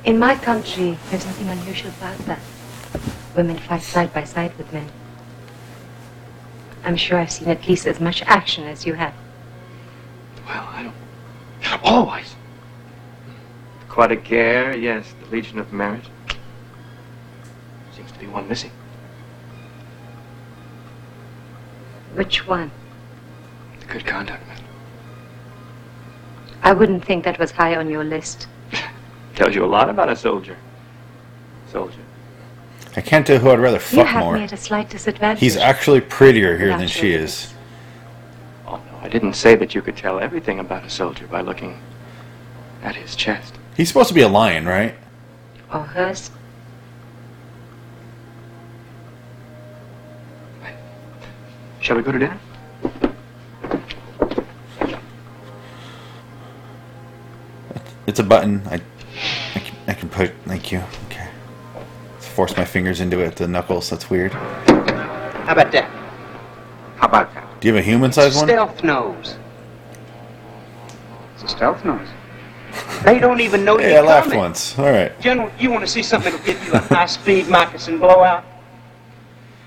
[0.04, 2.40] In my country, there's nothing unusual about that.
[3.36, 4.88] Women fight side by side with men.
[6.84, 9.14] I'm sure I've seen at least as much action as you have.
[10.46, 10.94] Well, I don't.
[11.84, 12.24] Oh, I.
[13.88, 16.04] Croix de Guerre, yes, the Legion of Merit.
[17.94, 18.70] Seems to be one missing.
[22.14, 22.70] Which one?
[23.80, 24.64] The Good Conduct Medal.
[26.62, 28.48] I wouldn't think that was high on your list.
[29.34, 30.56] Tells you a lot about a soldier.
[31.70, 32.01] Soldier.
[32.94, 34.34] I can't tell who I'd rather fuck you fuck have more.
[34.36, 35.40] me at a slight disadvantage.
[35.40, 37.54] He's actually prettier here than she your is.
[38.66, 41.80] Oh, no, I didn't say that you could tell everything about a soldier by looking
[42.82, 43.54] at his chest.
[43.76, 44.94] He's supposed to be a lion, right?
[45.72, 46.30] Or hers.
[51.80, 52.38] Shall we go to dinner?
[58.06, 58.62] It's a button.
[58.66, 58.74] I,
[59.54, 60.32] I, can, I can put.
[60.44, 60.82] Thank you.
[62.32, 63.36] Force my fingers into it.
[63.36, 63.90] The knuckles.
[63.90, 64.32] That's weird.
[64.32, 65.90] How about that?
[66.96, 67.60] How about that?
[67.60, 68.48] Do you have a human-sized one?
[68.48, 69.36] Stealth nose.
[71.34, 72.08] It's a stealth nose.
[73.04, 74.38] They don't even know Hey, you're I laughed coming.
[74.38, 74.78] once.
[74.78, 75.18] All right.
[75.20, 78.44] General, you want to see something that'll give you a high-speed moccasin blowout?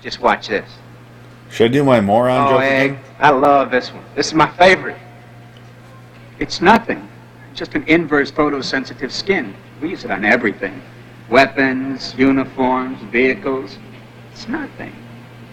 [0.02, 0.68] Just watch this.
[1.50, 3.04] Should I do my moron oh, joke Egg, again?
[3.20, 4.02] I love this one.
[4.16, 4.98] This is my favorite.
[6.40, 7.08] It's nothing.
[7.54, 9.54] Just an inverse photosensitive skin.
[9.80, 10.82] We use it on everything.
[11.28, 13.78] Weapons, uniforms, vehicles.
[14.32, 14.94] It's nothing.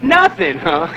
[0.02, 0.88] Nothing, huh?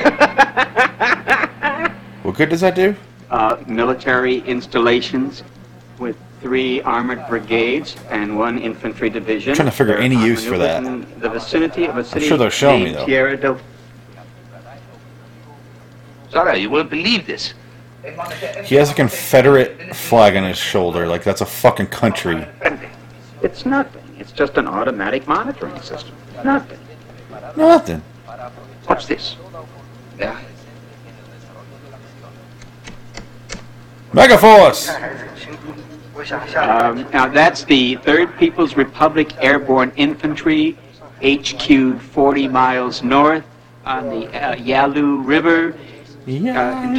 [2.23, 2.93] What good does that do?
[3.29, 5.43] Uh, military installations
[5.97, 9.51] with three armored brigades and one infantry division.
[9.51, 10.83] I'm trying to figure They're any use for that.
[10.83, 13.05] in The vicinity of a city sure they'll show me, named though.
[13.05, 13.59] Tierra del
[16.29, 17.53] Zara, you won't believe this.
[18.65, 21.07] He has a Confederate flag on his shoulder.
[21.07, 22.45] Like that's a fucking country.
[23.41, 24.03] It's nothing.
[24.27, 26.13] It's just an automatic monitoring system.
[26.43, 26.79] Nothing.
[27.55, 28.01] Nothing.
[28.89, 29.37] Watch this.
[30.19, 30.37] Yeah.
[34.11, 34.89] Megaforce.
[36.57, 40.77] Um, now that's the Third People's Republic Airborne Infantry,
[41.23, 43.45] HQ 40 miles north
[43.85, 45.73] on the uh, Yalu River.
[46.27, 46.97] Uh,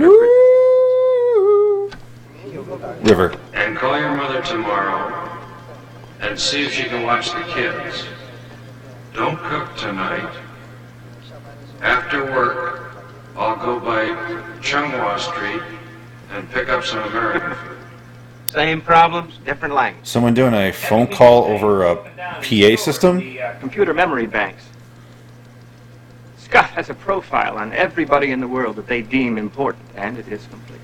[3.03, 3.37] River.
[3.53, 5.38] And call your mother tomorrow
[6.21, 8.05] and see if she can watch the kids.
[9.15, 10.35] Don't cook tonight.
[11.81, 12.97] After work,
[13.37, 14.07] I'll go by
[14.61, 15.63] Chunghwa Street
[16.31, 17.79] and pick up some American food.
[18.47, 20.07] Same problems, different language.
[20.07, 23.19] Someone doing a phone call over a PA system?
[23.19, 24.65] The uh, computer memory banks.
[26.39, 30.29] Scott has a profile on everybody in the world that they deem important, and it
[30.29, 30.78] is complete.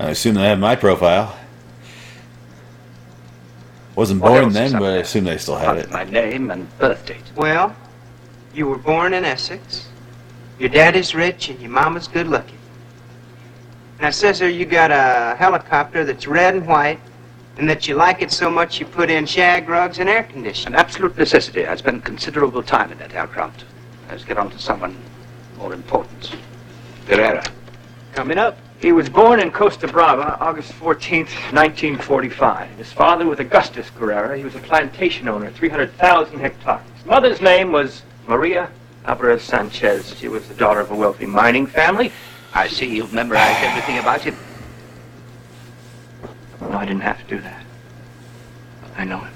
[0.00, 1.38] I assume they have my profile.
[3.94, 5.90] Wasn't What born else then, but I assume they still have it.
[5.90, 7.22] My name and birth date.
[7.36, 7.76] Well,
[8.54, 9.88] you were born in Essex.
[10.58, 12.58] Your daddy's rich and your mama's good looking.
[14.00, 16.98] Now, it says here you got a helicopter that's red and white,
[17.58, 20.74] and that you like it so much you put in shag rugs and air conditioning.
[20.74, 21.66] An absolute necessity.
[21.66, 23.64] I spent considerable time in that aircraft.
[24.08, 24.96] Let's get on to someone
[25.58, 26.34] more important.
[27.06, 27.46] Guerrera.
[28.14, 28.58] Coming up.
[28.82, 32.68] He was born in Costa Brava, August 14th, 1945.
[32.70, 34.36] His father was Augustus Guerrera.
[34.36, 36.80] He was a plantation owner, 300,000 hectares.
[36.96, 38.68] His mother's name was Maria
[39.04, 40.18] Alvarez Sanchez.
[40.18, 42.10] She was the daughter of a wealthy mining family.
[42.54, 44.36] I see you've memorized everything about him.
[46.60, 47.64] No, I didn't have to do that.
[48.96, 49.32] I know him.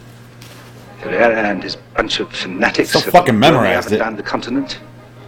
[1.02, 3.98] Guerrera and his bunch of fanatics So have fucking been roaming memorized it.
[3.98, 4.80] down the continent,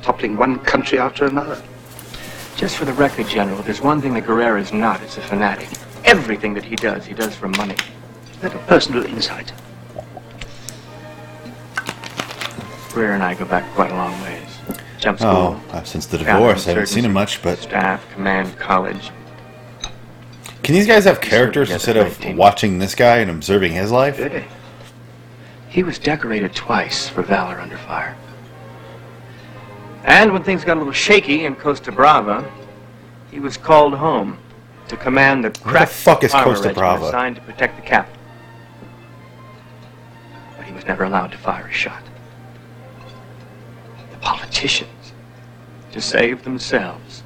[0.02, 1.62] toppling one country after another.
[2.58, 5.00] Just for the record, General, there's one thing that Guerrera is not.
[5.02, 5.68] It's a fanatic.
[6.04, 7.76] Everything that he does, he does for money.
[8.32, 9.52] Is that a personal insight?
[12.90, 14.42] Guerrera and I go back quite a long ways.
[14.98, 15.76] Jump Oh, school.
[15.78, 19.12] uh, since the divorce, I haven't seen him much, but Staff, command, college.
[20.64, 24.20] can these guys have characters instead of watching this guy and observing his life?
[25.68, 28.16] He was decorated twice for valor under fire.
[30.08, 32.50] And when things got a little shaky in Costa Brava,
[33.30, 34.38] he was called home
[34.88, 37.08] to command the the crack fuck is Costa Brava?
[37.08, 38.18] assigned to protect the capital.
[40.56, 42.02] But he was never allowed to fire a shot.
[44.10, 45.12] The politicians,
[45.92, 47.22] to save themselves,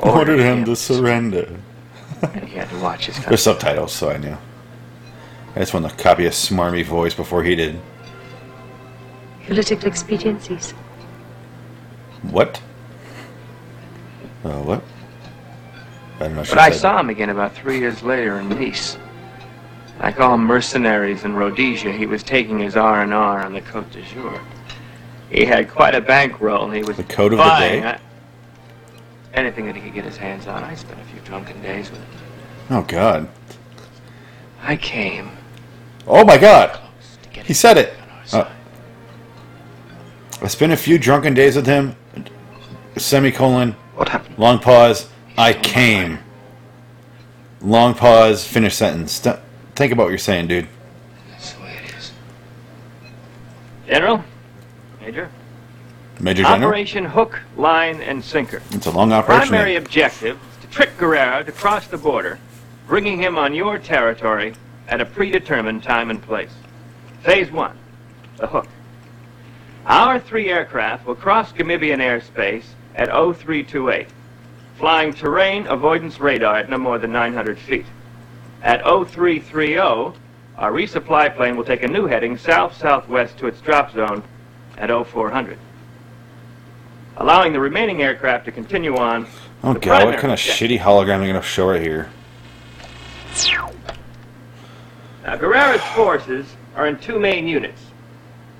[0.00, 1.48] Ordered him to surrender.
[2.22, 4.36] and he had to watch his There's subtitles, so I knew.
[5.54, 7.80] I just wanted to copy a smarmy voice before he did.
[9.46, 10.74] Political expediencies.
[12.30, 12.60] What?
[14.44, 14.82] Uh, what?
[16.18, 18.96] didn't know But I saw him again about three years later in Nice.
[20.00, 23.90] Like all mercenaries in Rhodesia, he was taking his R and R on the Côte
[23.92, 24.40] d'Azur.
[25.30, 26.70] He had quite a bankroll.
[26.70, 27.98] He was The code of the day?
[29.34, 30.62] anything that he could get his hands on.
[30.62, 32.08] I spent a few drunken days with him.
[32.70, 33.28] Oh God.
[34.62, 35.30] I came.
[36.06, 36.78] Oh my God.
[37.44, 37.94] He said it.
[38.32, 38.50] Uh,
[40.42, 41.96] I spent a few drunken days with him.
[42.96, 43.72] Semicolon.
[43.94, 44.38] What happened?
[44.38, 45.08] Long pause.
[45.36, 46.18] I came.
[47.60, 48.46] Long pause.
[48.46, 49.20] Finish sentence.
[49.20, 49.36] Th-
[49.74, 50.68] think about what you're saying, dude.
[51.30, 52.12] That's the way it is.
[53.86, 54.24] General?
[55.00, 55.30] Major?
[56.20, 56.68] Major General.
[56.68, 58.62] Operation Hook, Line, and Sinker.
[58.70, 59.48] It's a long operation.
[59.48, 59.82] Primary name.
[59.82, 62.38] objective is to trick Guerrera to cross the border,
[62.86, 64.54] bringing him on your territory
[64.88, 66.52] at a predetermined time and place.
[67.22, 67.76] Phase one,
[68.36, 68.68] the hook.
[69.86, 74.08] Our three aircraft will cross Gamibian airspace at 0328,
[74.76, 77.86] flying terrain avoidance radar at no more than 900 feet.
[78.62, 84.22] At 0330, our resupply plane will take a new heading south-southwest to its drop zone
[84.76, 85.58] at 0400
[87.18, 89.26] allowing the remaining aircraft to continue on.
[89.62, 90.70] Oh God, what kind of objective.
[90.70, 92.10] shitty hologram are they gonna show right here?
[95.24, 97.80] Now, Guerrera's forces are in two main units.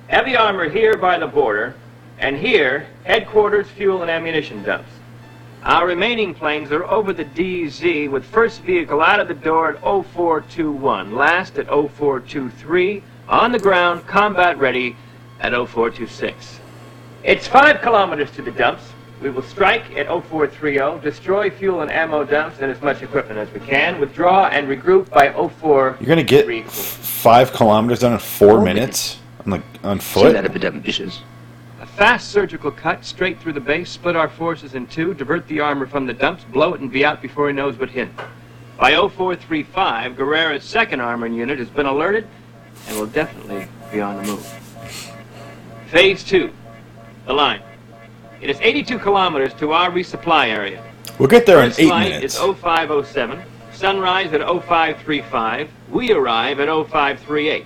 [0.07, 1.75] Heavy armor here by the border,
[2.19, 4.89] and here, headquarters, fuel, and ammunition dumps.
[5.63, 9.81] Our remaining planes are over the DZ with first vehicle out of the door at
[9.81, 14.95] 0421, last at 0423, on the ground, combat ready
[15.39, 16.59] at 0426.
[17.23, 18.83] It's five kilometers to the dumps.
[19.21, 23.49] We will strike at 0430, destroy fuel and ammo dumps and as much equipment as
[23.53, 25.95] we can, withdraw and regroup by 04.
[26.01, 30.35] You're gonna get f- five kilometers done in four minutes on like on foot.
[30.35, 31.21] a bit ambitious.
[31.95, 35.85] Fast surgical cut straight through the base, split our forces in two, divert the armor
[35.85, 38.09] from the dumps, blow it, and be out before he knows what hit.
[38.79, 42.27] By 0435, Guerrera's second armor unit has been alerted
[42.87, 44.45] and will definitely be on the move.
[45.91, 46.51] Phase two,
[47.27, 47.61] the line.
[48.41, 50.83] It is 82 kilometers to our resupply area.
[51.19, 52.33] We'll get there in First eight flight minutes.
[52.35, 53.39] is 0507.
[53.71, 55.69] Sunrise at 0535.
[55.91, 57.65] We arrive at 0538.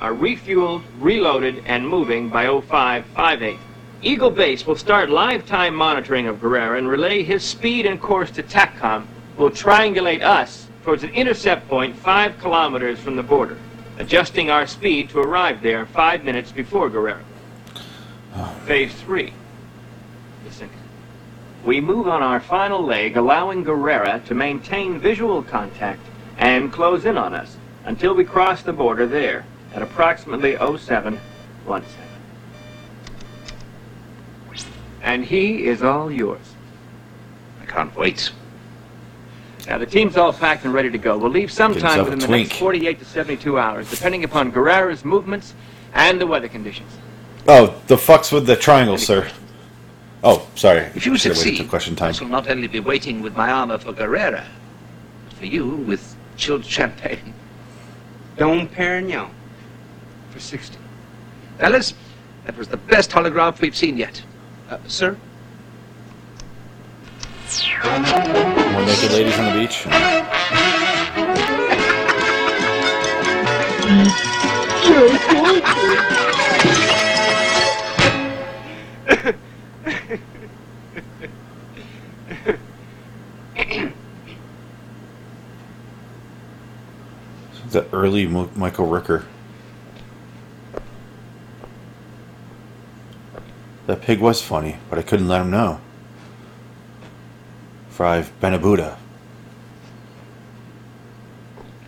[0.00, 3.58] Are refueled, reloaded, and moving by 0558.
[4.02, 8.30] Eagle Base will start live time monitoring of Guerrera and relay his speed and course
[8.32, 9.06] to TACCOM,
[9.38, 13.56] will triangulate us towards an intercept point five kilometers from the border,
[13.98, 17.22] adjusting our speed to arrive there five minutes before Guerrera.
[18.66, 19.32] Phase three.
[20.44, 20.68] Listen.
[21.64, 26.00] We move on our final leg, allowing Guerrera to maintain visual contact
[26.36, 31.84] and close in on us until we cross the border there at approximately 0717.
[35.02, 36.54] And he is all yours.
[37.60, 38.30] I can't wait.
[39.66, 41.18] Now, the team's all packed and ready to go.
[41.18, 45.54] We'll leave sometime within the next 48 to 72 hours, depending upon Guerrera's movements
[45.92, 46.90] and the weather conditions.
[47.46, 49.30] Oh, the fucks with the triangle, sir.
[50.22, 50.90] Oh, sorry.
[50.94, 52.12] If you succeed, till question I time.
[52.14, 54.44] shall not only be waiting with my armor for Guerrera,
[55.28, 57.34] but for you with chilled champagne.
[58.36, 59.30] Dom Perignon
[60.34, 60.76] for 60.
[61.58, 61.94] Fellas,
[62.44, 64.20] that was the best holograph we've seen yet.
[64.68, 65.16] Uh, sir?
[68.72, 69.86] More naked ladies on the beach.
[87.70, 89.24] The early Michael Ricker.
[93.86, 95.80] That pig was funny, but I couldn't let him know.
[97.90, 98.98] For I've been a Buddha.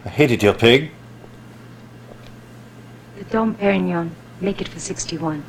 [0.05, 0.91] I hated your pig.
[3.19, 4.11] The Dom Perignon.
[4.41, 5.43] Make it for 61.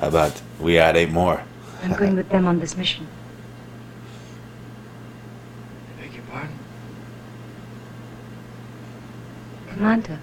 [0.00, 1.42] How about we add eight more?
[1.82, 3.06] I'm going with them on this mission.
[5.96, 6.58] I beg your pardon?
[9.68, 10.18] Commander,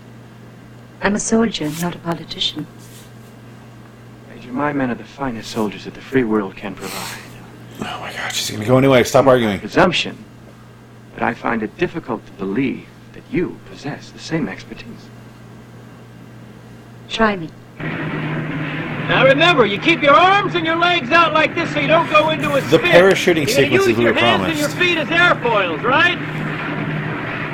[1.01, 2.67] I'm a soldier, not a politician.
[4.55, 7.19] Major, my men are the finest soldiers that the free world can provide.
[7.81, 9.03] Oh my god, she's gonna go anyway.
[9.03, 9.59] Stop arguing.
[9.59, 10.17] Presumption,
[11.13, 15.09] but I find it difficult to believe that you possess the same expertise.
[17.09, 17.49] Try me.
[17.79, 22.09] Now remember, you keep your arms and your legs out like this so you don't
[22.09, 22.91] go into a The spin.
[22.91, 26.17] parachuting You're gonna sequences use we your were hands and your feet as airfoils, right?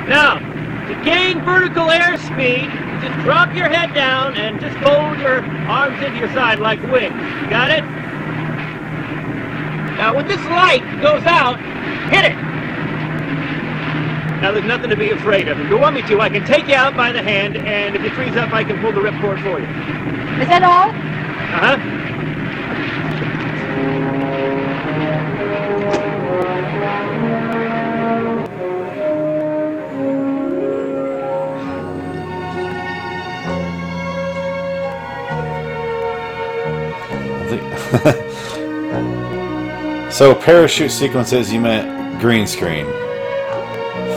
[0.08, 0.38] Now,
[0.88, 2.70] to gain vertical airspeed,
[3.00, 7.14] just drop your head down and just fold your arms into your side like wings.
[7.50, 7.84] Got it?
[9.96, 11.58] Now, when this light goes out,
[12.10, 12.36] hit it.
[14.42, 15.60] Now, there's nothing to be afraid of.
[15.60, 18.02] If you want me to, I can take you out by the hand, and if
[18.02, 19.66] you freeze up, I can pull the ripcord for you.
[20.42, 20.90] Is that all?
[21.62, 22.02] Uh
[40.10, 42.86] so parachute sequences, you meant green screen.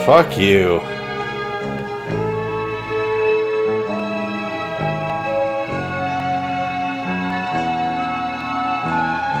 [0.06, 0.80] Fuck you.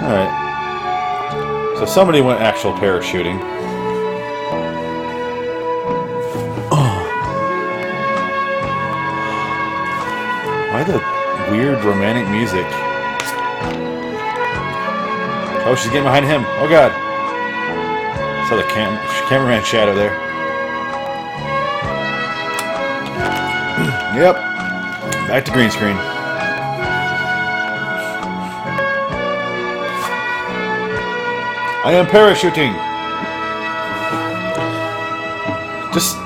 [0.06, 1.78] Alright.
[1.78, 3.40] So somebody went actual parachuting.
[6.70, 7.02] Oh.
[10.72, 11.02] Why the
[11.50, 12.85] weird romantic music?
[15.68, 16.44] Oh, she's getting behind him.
[16.62, 16.92] Oh god.
[18.48, 18.96] Saw the cam
[19.28, 20.12] cameraman shadow there.
[24.16, 24.36] yep.
[25.26, 25.96] Back to green screen.
[31.84, 32.72] I am parachuting.
[35.92, 36.16] Just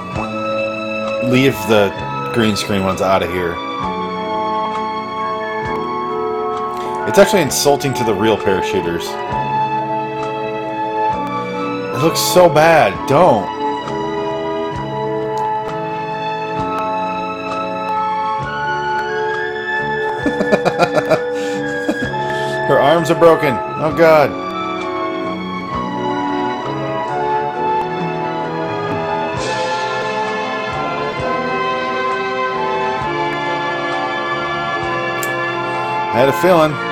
[1.30, 1.91] leave the
[2.34, 3.70] green screen ones out of here.
[7.11, 9.02] It's actually insulting to the real parachuters.
[11.92, 12.94] It looks so bad.
[13.08, 13.48] Don't.
[22.68, 23.54] Her arms are broken.
[23.54, 24.30] Oh god.
[36.11, 36.90] I had a feeling.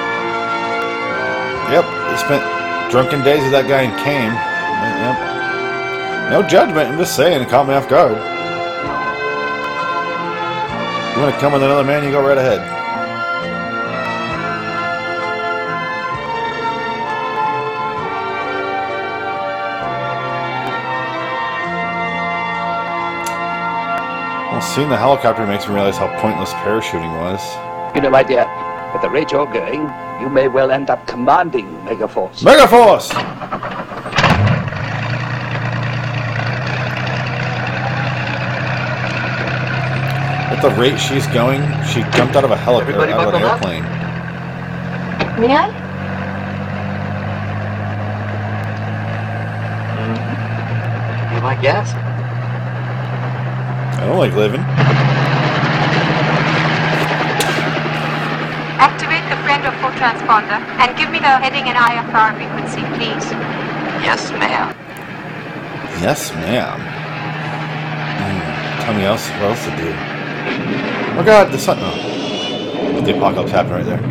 [2.18, 2.42] Spent
[2.90, 4.32] drunken days with that guy in Kane.
[4.32, 5.16] Yep.
[6.30, 8.12] No judgment, I'm just saying, it caught me off guard.
[11.16, 12.60] You want to come with another man, you go right ahead.
[24.52, 27.40] Well, seeing the helicopter makes me realize how pointless parachuting was.
[28.10, 28.44] My dear,
[28.95, 32.43] at the rate you're going, you may well end up commanding Megaforce.
[32.43, 33.12] Megaforce!
[40.51, 43.43] At the rate she's going, she jumped out of a helicopter, Everybody out of an
[43.43, 43.62] buckle up?
[43.62, 43.84] airplane.
[45.41, 45.84] May I?
[51.34, 51.93] You might guess.
[53.99, 54.61] I don't like living.
[58.80, 63.26] Activate the friend or foe transponder and give me the heading and IFR frequency, please.
[64.07, 64.70] Yes, ma'am.
[66.01, 66.78] Yes, ma'am.
[68.18, 69.90] Hmm, Tell me else what else to do.
[71.18, 71.78] Oh god, the sun.
[71.80, 73.01] Oh.
[73.05, 73.99] The apocalypse happened right there.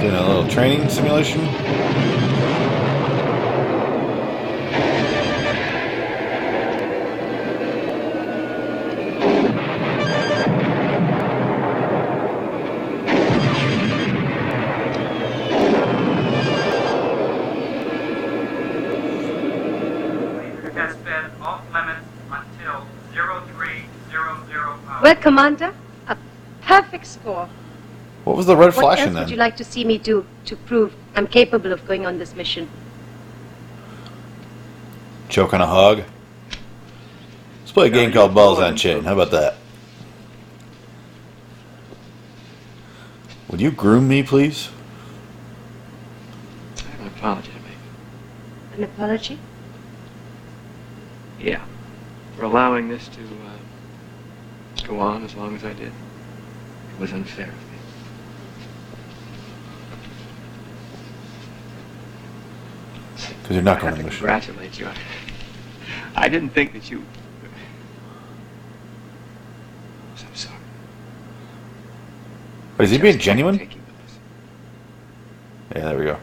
[0.00, 1.40] Doing a little training simulation.
[25.06, 25.72] Well, Commander,
[26.08, 26.16] a
[26.62, 27.48] perfect score.
[28.24, 29.22] What was the red What flashing else then?
[29.22, 32.34] would you like to see me do to prove I'm capable of going on this
[32.34, 32.68] mission?
[35.28, 36.02] Choke on a hog.
[37.60, 39.04] Let's play a game called Balls on Chain.
[39.04, 39.58] How about that?
[43.48, 44.70] Would you groom me, please?
[46.78, 48.78] I have an apology to make.
[48.78, 49.38] An apology?
[51.38, 51.64] Yeah.
[52.36, 53.35] For allowing this to
[54.86, 55.88] go on as long as I did.
[55.88, 57.78] It was unfair of me.
[63.42, 64.88] Because you're not I going to to congratulate you.
[66.14, 67.04] I didn't think that you.
[70.18, 70.56] I'm sorry.
[72.76, 73.58] But is he being genuine?
[75.74, 76.18] Yeah, there we go.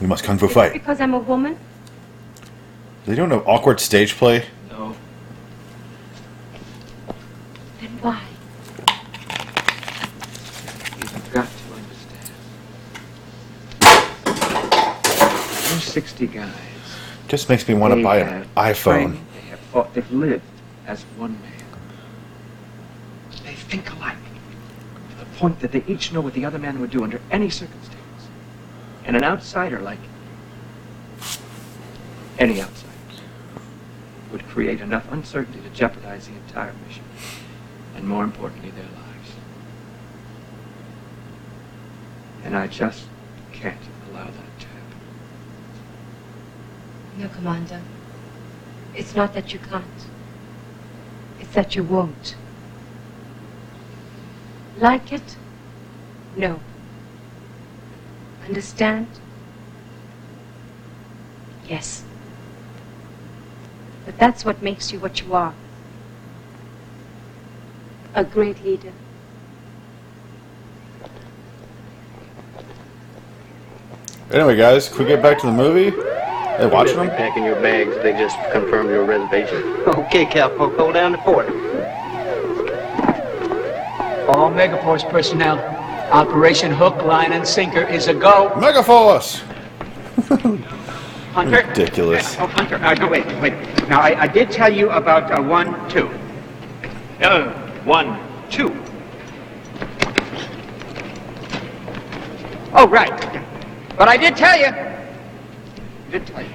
[0.00, 0.72] We must kung fu fight.
[0.72, 1.56] Because I'm a woman?
[3.06, 4.44] They don't know awkward stage play.
[4.70, 4.94] No.
[7.80, 8.22] Then why?
[10.98, 12.32] You've got to understand.
[15.70, 16.52] Those 60 guys.
[17.28, 19.18] Just makes me want to buy an iPhone.
[19.34, 20.44] They have fought, they've lived
[20.86, 21.52] as one man.
[23.44, 24.16] They think alike
[25.10, 27.48] to the point that they each know what the other man would do under any
[27.48, 27.95] circumstance.
[29.06, 30.00] And an outsider like
[32.38, 32.90] any outsider
[34.32, 37.04] would create enough uncertainty to jeopardize the entire mission,
[37.94, 39.30] and more importantly, their lives.
[42.44, 43.04] And I just
[43.52, 43.80] can't
[44.10, 44.98] allow that to happen.
[47.18, 47.80] No, Commander.
[48.94, 49.84] It's not that you can't.
[51.38, 52.34] It's that you won't.
[54.78, 55.36] Like it?
[56.36, 56.60] No.
[58.46, 59.08] Understand?
[61.68, 62.04] Yes.
[64.04, 65.52] But that's what makes you what you are.
[68.14, 68.92] A great leader.
[74.30, 75.90] Anyway, guys, can we get back to the movie?
[75.90, 77.08] Hey, watching them?
[77.10, 77.94] Packing your bags.
[78.02, 79.74] They just confirmed your reservation.
[80.06, 81.46] Okay, Cowpoke, hold down the fort.
[84.28, 85.58] All Megaforce personnel,
[86.10, 88.50] Operation Hook, Line, and Sinker is a go.
[88.54, 89.42] Megaforce!
[91.32, 91.66] Hunter?
[91.68, 92.36] Ridiculous.
[92.38, 93.52] Oh, Hunter, uh, no, wait, wait.
[93.88, 96.08] Now, I, I did tell you about uh, one, two.
[97.20, 97.52] Uh,
[97.84, 98.68] one, two.
[102.72, 103.42] Oh, right.
[103.98, 104.72] But I did tell you.
[106.10, 106.48] Did tell you.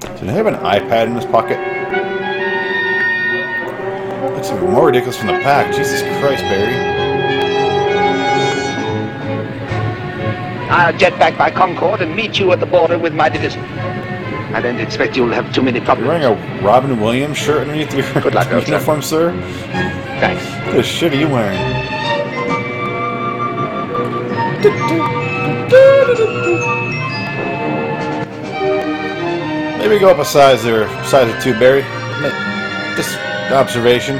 [0.00, 1.58] Did he have an iPad in his pocket?
[4.34, 5.74] Looks even more ridiculous from the pack.
[5.74, 6.95] Jesus Christ, Barry.
[10.68, 13.62] I'll jet back by Concorde and meet you at the border with my division.
[14.54, 16.06] I don't expect you'll have too many problems.
[16.22, 19.32] You're wearing a Robin Williams shirt underneath your Good luck, uniform, sir?
[20.20, 20.44] Thanks.
[20.66, 21.60] What the shit are you wearing?
[29.78, 31.82] Maybe go up a size there, size or two, Barry.
[32.96, 33.18] Just
[33.52, 34.18] observation.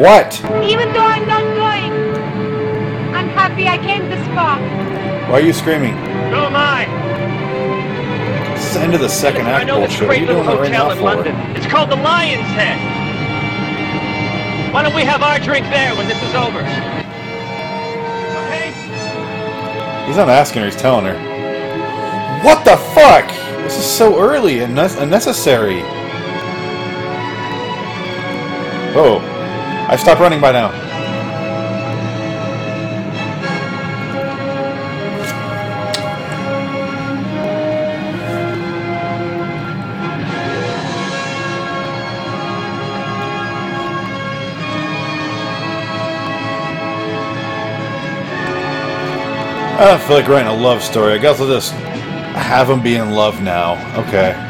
[0.00, 0.40] What?
[0.64, 1.92] Even though I'm not going,
[3.14, 4.58] I'm happy I came this far.
[5.28, 5.92] Why are you screaming?
[5.92, 6.86] So am I.
[8.54, 10.08] This is the end of the second act I act know this bullshit.
[10.08, 11.04] What are great little doing right hotel now in for?
[11.04, 11.36] London.
[11.54, 12.78] It's called the Lion's Head.
[14.72, 16.60] Why don't we have our drink there when this is over?
[18.48, 18.72] Okay?
[20.06, 21.18] He's not asking her, he's telling her.
[22.42, 23.28] What the fuck?
[23.64, 25.82] This is so early and unnecessary.
[28.96, 29.20] Oh,
[29.90, 30.68] I stopped running by now.
[49.80, 51.14] I feel like writing a love story.
[51.14, 53.72] I guess I'll just have him be in love now.
[54.06, 54.49] Okay.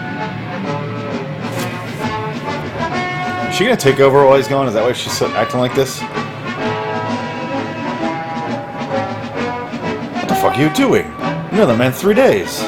[3.61, 4.66] She gonna take over while he's gone?
[4.66, 6.00] Is that why she's acting like this?
[10.16, 11.04] What the fuck are you doing?
[11.54, 12.61] You're the man three days.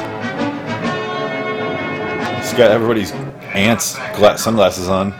[2.43, 3.11] He's got everybody's
[3.55, 3.97] aunt's
[4.39, 5.13] sunglasses on.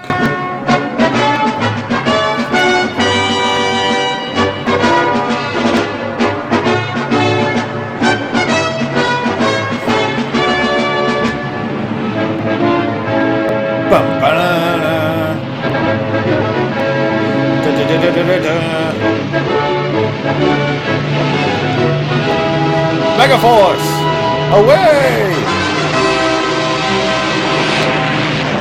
[24.54, 25.34] Away!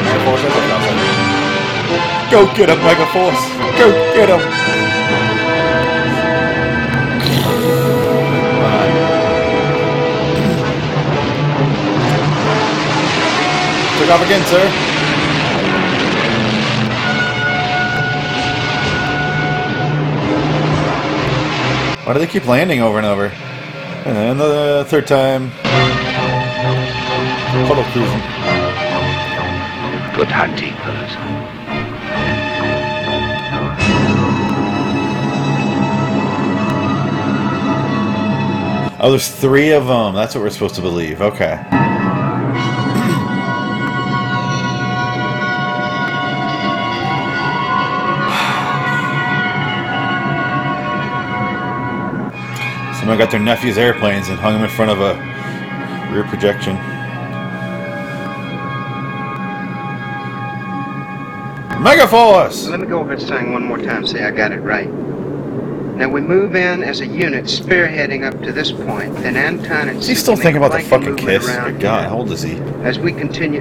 [0.00, 0.42] Megaforce.
[2.30, 3.42] Go get him, Megaforce!
[3.76, 4.40] Go get him!
[13.98, 14.66] Took off again, sir.
[22.06, 23.51] Why do they keep landing over and over?
[24.04, 25.52] And then the third time.
[27.68, 28.18] Puddle cruising.
[30.16, 30.74] Good hunting.
[39.04, 40.14] Oh, there's three of them.
[40.14, 41.20] That's what we're supposed to believe.
[41.20, 41.64] Okay.
[53.12, 55.12] Someone got their nephew's airplanes and hung them in front of a
[56.14, 56.76] rear projection.
[61.76, 62.70] Megaforce!
[62.70, 64.88] Let me go over this thing one more time, see I got it right.
[64.88, 69.14] Now we move in as a unit, spearheading up to this point.
[69.16, 71.46] Then Anton and Is he still thinking about the fucking kiss?
[71.46, 72.56] My around god, how old is he?
[72.82, 73.60] As we continue.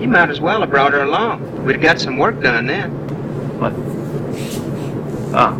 [0.00, 1.64] You might as well have brought her along.
[1.64, 2.90] We'd have got some work done then.
[3.60, 3.72] What?
[5.32, 5.59] Oh.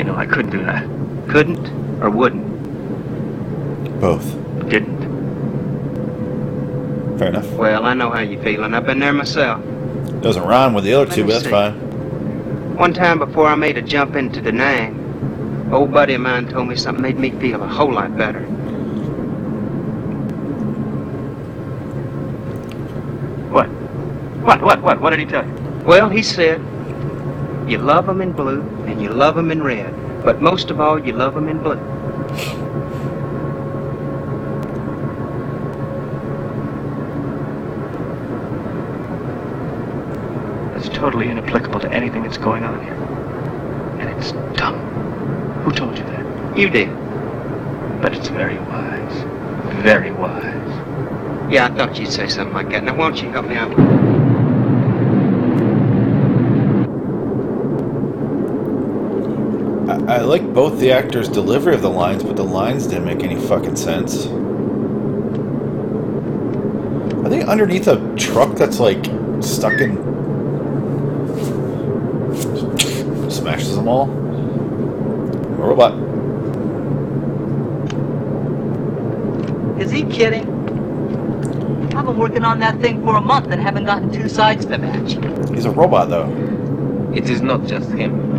[0.00, 0.88] You know, I couldn't do that.
[1.28, 1.68] Couldn't
[2.02, 4.00] or wouldn't?
[4.00, 4.24] Both.
[4.70, 4.98] Didn't.
[7.18, 7.46] Fair enough.
[7.50, 8.72] Well, I know how you're feeling.
[8.72, 9.62] I've been there myself.
[10.22, 11.50] Doesn't rhyme with the other Let two, but that's see.
[11.50, 11.74] fine.
[12.76, 16.68] One time before I made a jump into the Nang, old buddy of mine told
[16.68, 18.40] me something made me feel a whole lot better.
[23.50, 23.66] What?
[24.46, 24.62] What?
[24.62, 24.80] What?
[24.80, 25.00] What?
[25.02, 25.52] What did he tell you?
[25.84, 26.62] Well, he said,
[27.70, 29.94] you love them in blue and you love them in red,
[30.24, 31.78] but most of all, you love them in blue.
[40.76, 42.94] It's totally inapplicable to anything that's going on here.
[44.00, 44.80] And it's dumb.
[45.62, 46.58] Who told you that?
[46.58, 46.88] You did.
[48.02, 49.22] But it's very wise.
[49.84, 51.52] Very wise.
[51.52, 52.82] Yeah, I thought you'd say something like that.
[52.82, 54.10] Now, why don't you help me out with it?
[60.20, 63.22] I, I like both the actors' delivery of the lines, but the lines didn't make
[63.22, 64.26] any fucking sense.
[67.24, 69.02] Are they underneath a truck that's like
[69.42, 70.10] stuck in.
[73.30, 74.10] smashes them all?
[74.10, 75.94] A robot.
[79.80, 80.46] Is he kidding?
[81.96, 84.76] I've been working on that thing for a month and haven't gotten two sides to
[84.76, 85.12] match.
[85.54, 86.28] He's a robot, though.
[87.14, 88.29] It is not just him.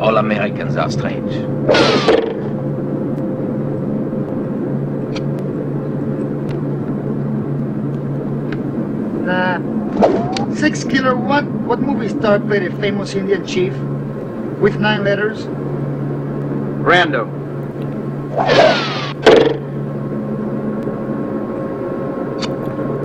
[0.00, 1.30] All Americans are strange.
[9.28, 9.60] Uh,
[10.54, 11.44] six killer what?
[11.44, 13.74] What movie star played a famous Indian chief
[14.58, 15.44] with nine letters?
[16.82, 17.26] Brando.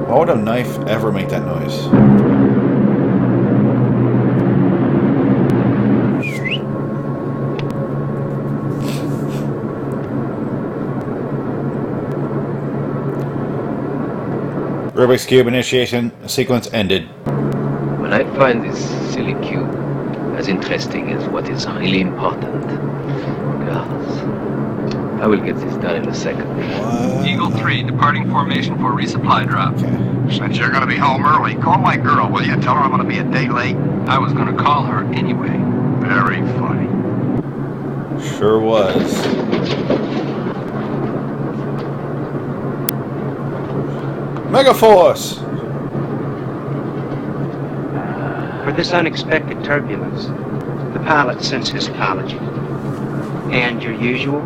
[0.07, 2.24] Why would a knife ever make that noise?
[14.95, 17.03] Rubik's Cube initiation sequence ended.
[17.99, 18.79] When I find this
[19.13, 19.69] silly cube
[20.37, 22.65] as interesting as what is really important,
[23.65, 26.47] girls, I will get this done in a second.
[27.27, 29.77] Eagle 3, departing formation for resupply drop.
[30.31, 32.55] Since you're gonna be home early, call my girl, will you?
[32.61, 33.75] Tell her I'm gonna be a day late.
[34.07, 35.59] I was gonna call her anyway.
[36.07, 36.87] Very funny.
[38.37, 39.54] Sure was.
[44.55, 45.35] Megaforce!
[48.63, 50.27] For this unexpected turbulence,
[50.93, 52.37] the pilot sends his apology.
[53.53, 54.39] And your usual?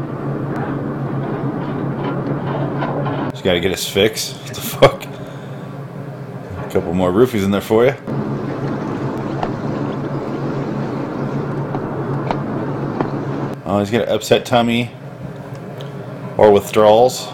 [3.30, 4.34] Just gotta get his fix.
[4.34, 5.06] What the fuck?
[5.06, 7.94] A couple more roofies in there for you.
[13.64, 14.90] Oh, he's got an upset tummy.
[16.36, 17.28] Or withdrawals.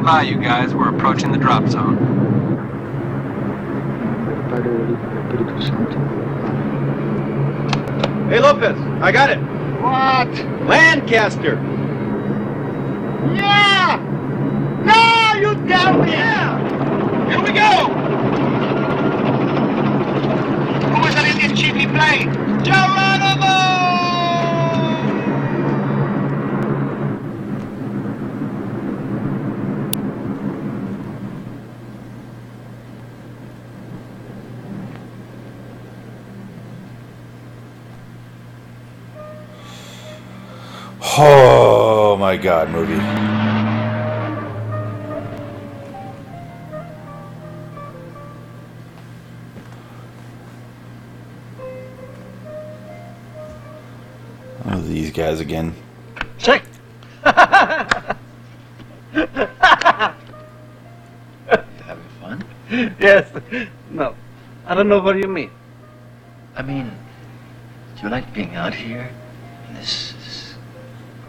[0.00, 0.74] Stand by, you guys.
[0.74, 1.98] We're approaching the drop zone.
[8.30, 9.38] Hey, Lopez, I got it.
[9.82, 10.66] What?
[10.66, 11.56] Lancaster.
[13.34, 13.98] Yeah!
[14.86, 16.12] No, you damn me!
[17.30, 17.92] Here we go!
[20.94, 22.32] Who was that Indian chief he played?
[22.64, 23.60] Geronimo!
[41.22, 43.00] Oh my god, movie.
[54.66, 55.74] Oh, these guys again.
[56.38, 56.64] Check.
[57.22, 57.76] Having
[62.20, 62.44] fun?
[62.98, 63.30] yes.
[63.90, 64.14] No.
[64.66, 65.50] I don't know what you mean.
[66.56, 66.90] I mean,
[67.96, 69.10] do you like being out here
[69.68, 70.54] in this, this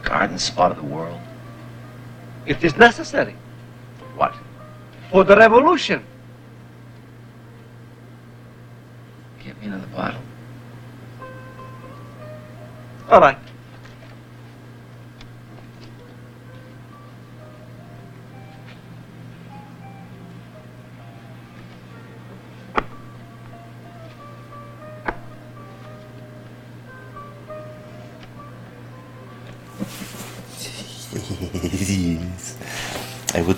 [0.04, 1.20] garden spot of the world?
[2.45, 3.35] It is necessary.
[4.15, 4.35] What?
[5.11, 6.05] For the revolution.
[9.43, 10.21] Get me another bottle.
[13.09, 13.37] All right.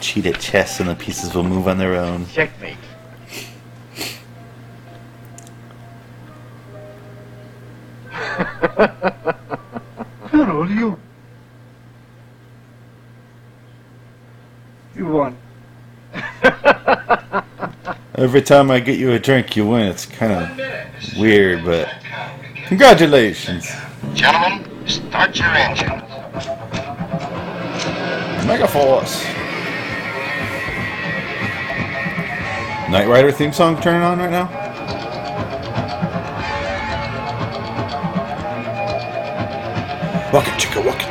[0.04, 2.28] Cheat at chess and the pieces will move on their own.
[2.28, 2.78] Checkmate.
[10.30, 11.00] Carol, you.
[14.96, 15.38] You won.
[18.16, 19.88] Every time I get you a drink, you win.
[19.88, 21.90] It's kind of weird, but
[22.66, 23.72] congratulations.
[24.14, 26.04] Gentlemen, start your engines.
[28.46, 28.68] Mega
[32.94, 34.46] Knight Rider theme song turning on right now?
[40.32, 41.03] Waka chicka, waka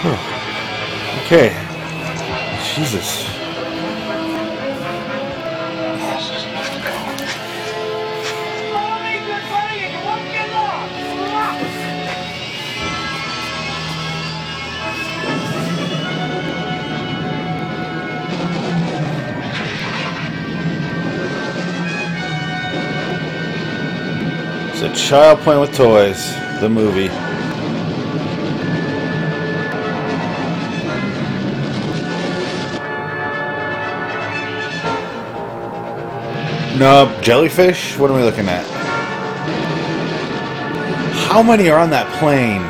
[0.00, 1.48] Okay.
[2.62, 3.26] Jesus.
[24.70, 26.36] It's a child playing with toys.
[26.60, 27.27] The movie.
[36.78, 37.98] No, jellyfish?
[37.98, 38.64] What are we looking at?
[41.26, 42.62] How many are on that plane?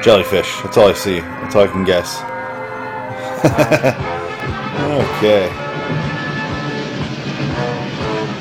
[0.00, 0.62] Jellyfish.
[0.62, 1.18] That's all I see.
[1.18, 2.20] That's all I can guess.
[5.18, 5.48] okay.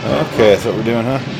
[0.05, 1.36] Okay, that's what we're doing, huh?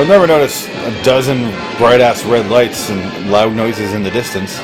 [0.00, 4.56] I've never noticed a dozen bright ass red lights and loud noises in the distance.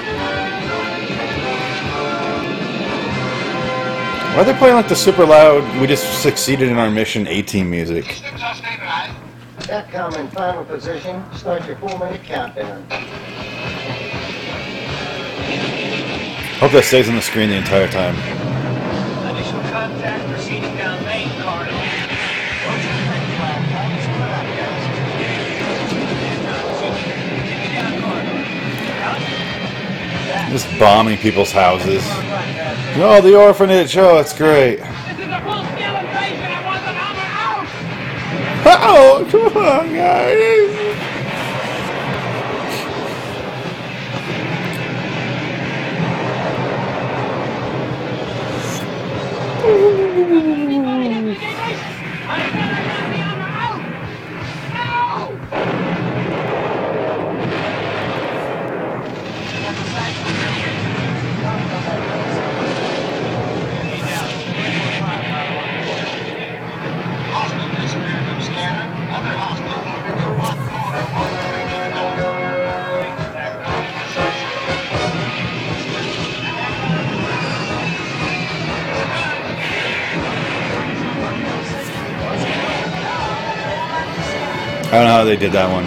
[4.32, 7.68] Why are they playing like the super loud, we just succeeded in our mission 18
[7.68, 8.07] music?
[9.59, 11.22] Satcom in final position.
[11.34, 12.87] Start your four-minute countdown.
[16.61, 18.36] Hope that stays on the screen the entire time.
[30.57, 32.03] Just bombing people's houses.
[32.97, 33.95] Oh, the orphanage.
[33.99, 34.81] Oh, it's great.
[38.65, 40.56] Oh, come on, guys.
[85.37, 85.84] They did that one.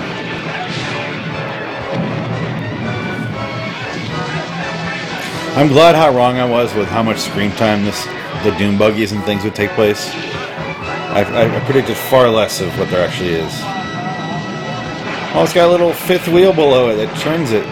[5.58, 8.06] I'm glad how wrong I was with how much screen time this
[8.44, 10.10] the Doom buggies and things would take place.
[10.14, 13.52] I, I, I predicted far less of what there actually is.
[15.36, 17.66] Oh, it's got a little fifth wheel below it that turns it.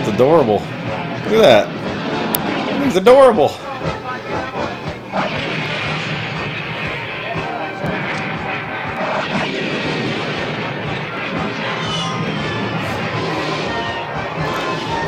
[0.00, 0.58] It's adorable.
[0.58, 2.86] Look at that.
[2.86, 3.48] It's adorable.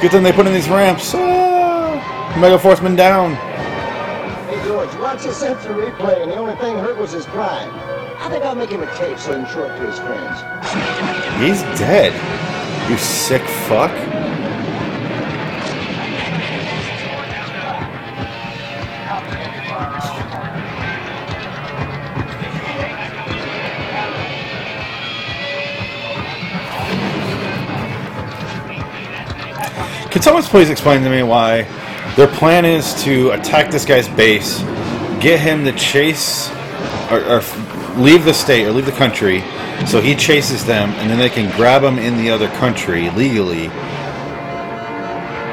[0.03, 1.12] Good thing they put in these ramps.
[1.14, 3.36] Ah, Mega Forceman down.
[4.50, 7.70] Hey, George, watch the sensor replay, and the only thing hurt was his pride.
[8.18, 10.40] I think I'll make him a tape so he can show it to his friends.
[11.38, 12.12] He's dead.
[12.90, 13.92] You sick fuck.
[30.53, 31.62] Please explain to me why
[32.14, 34.59] their plan is to attack this guy's base,
[35.18, 36.50] get him to chase
[37.11, 37.42] or, or
[37.96, 39.40] leave the state or leave the country,
[39.86, 43.68] so he chases them, and then they can grab him in the other country legally.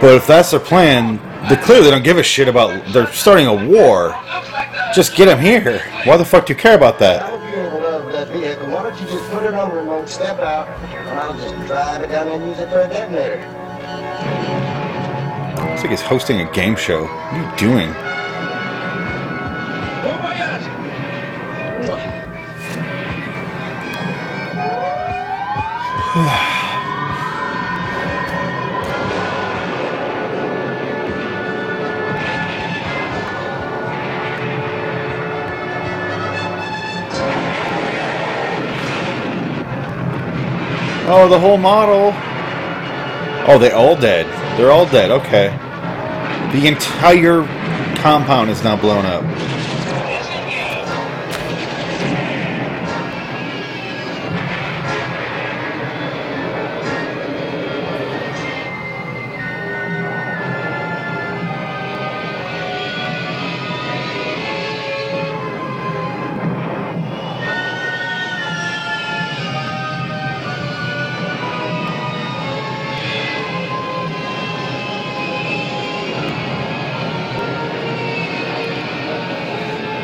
[0.01, 1.15] But if that's their plan,
[1.47, 2.85] they clearly don't give a shit about.
[2.91, 4.21] They're starting a war.
[4.93, 5.81] Just get him here.
[6.03, 7.31] Why the fuck do you care about that?
[7.31, 12.07] Why don't you just put it on remote, step out, and I'll just drive it
[12.07, 13.58] down and use it for a detonator.
[15.79, 17.03] It's like he's hosting a game show.
[17.03, 17.93] What are you doing?
[26.15, 26.55] Oh!
[41.11, 42.11] Oh the whole model.
[43.47, 44.27] Oh, they all dead.
[44.59, 45.09] They're all dead.
[45.09, 45.68] Okay.
[46.51, 47.43] The entire
[47.97, 49.23] compound is now blown up.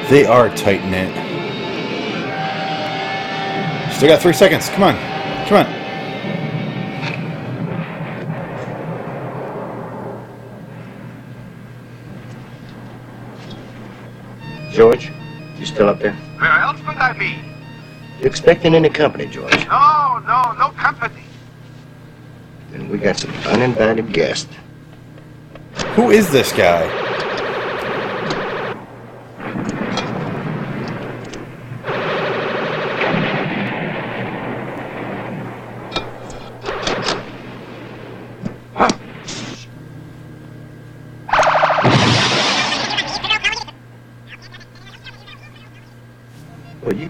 [0.09, 1.09] They are tight knit.
[3.91, 4.69] Still got three seconds.
[4.69, 4.95] Come on.
[5.47, 5.85] Come on.
[14.71, 15.11] George,
[15.57, 16.13] you still up there?
[16.13, 17.39] Where else would I be?
[18.19, 19.53] You expecting any company, George?
[19.65, 21.23] No, no, no company.
[22.69, 24.53] Then we got some uninvited guests.
[25.95, 27.04] Who is this guy?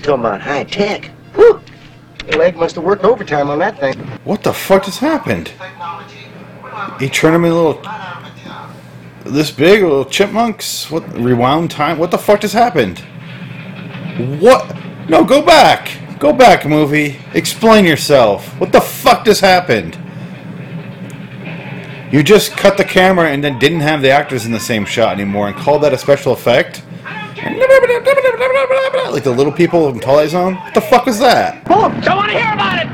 [0.06, 1.06] Talking about high tech?
[1.36, 1.60] Whew!
[2.28, 3.97] The leg must have worked overtime on that thing.
[4.24, 5.51] What the fuck just happened?
[6.99, 7.82] He turned him into little.
[9.26, 10.89] This big little chipmunks?
[10.91, 11.12] What?
[11.18, 11.97] Rewound time?
[11.97, 12.99] What the fuck just happened?
[14.39, 14.76] What?
[15.10, 15.91] No, go back!
[16.20, 17.18] Go back, movie.
[17.34, 18.47] Explain yourself.
[18.60, 19.97] What the fuck just happened?
[22.12, 25.14] You just cut the camera and then didn't have the actors in the same shot
[25.14, 26.84] anymore and called that a special effect?
[29.12, 30.56] Like the little people in Twilight Zone?
[30.56, 31.64] What the fuck was that?
[31.66, 32.00] Boom!
[32.02, 32.88] Don't want to hear about it!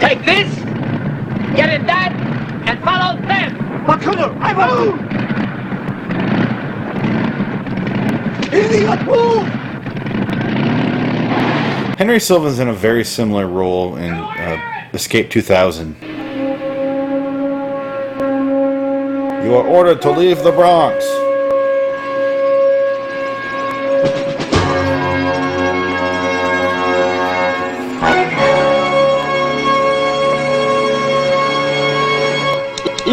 [0.00, 0.54] Take this,
[1.56, 2.12] get it that,
[2.66, 3.56] and follow them!
[3.86, 5.00] Macular, I move!
[8.52, 9.46] Idiot, move!
[11.98, 15.96] Henry Silva's in a very similar role in uh, Escape 2000.
[19.44, 21.04] You are ordered to leave the Bronx.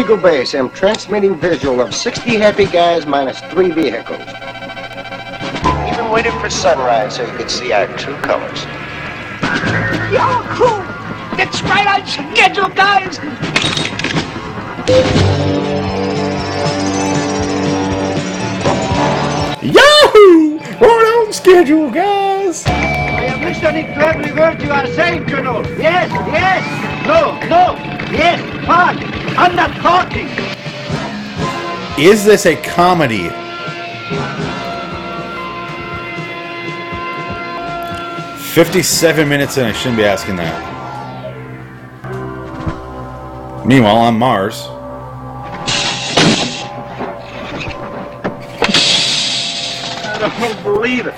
[0.08, 4.22] Eagle Base, I'm transmitting visual of 60 happy guys minus three vehicles.
[5.86, 8.64] Even waited for sunrise so you could see our true colors.
[10.10, 10.80] Your crew!
[11.38, 13.18] It's right on schedule, guys!
[19.62, 20.58] Yahoo!
[20.80, 22.64] Right on schedule, guys!
[22.64, 25.66] I am listening to every word you are saying, Colonel.
[25.78, 27.06] Yes, yes.
[27.06, 27.74] No, no.
[28.10, 29.17] Yes, fine.
[29.40, 30.26] I'm not talking.
[31.96, 33.28] Is this a comedy?
[38.52, 40.52] Fifty-seven minutes in, I shouldn't be asking that.
[43.64, 44.66] Meanwhile, on Mars,
[50.10, 51.14] I don't believe it.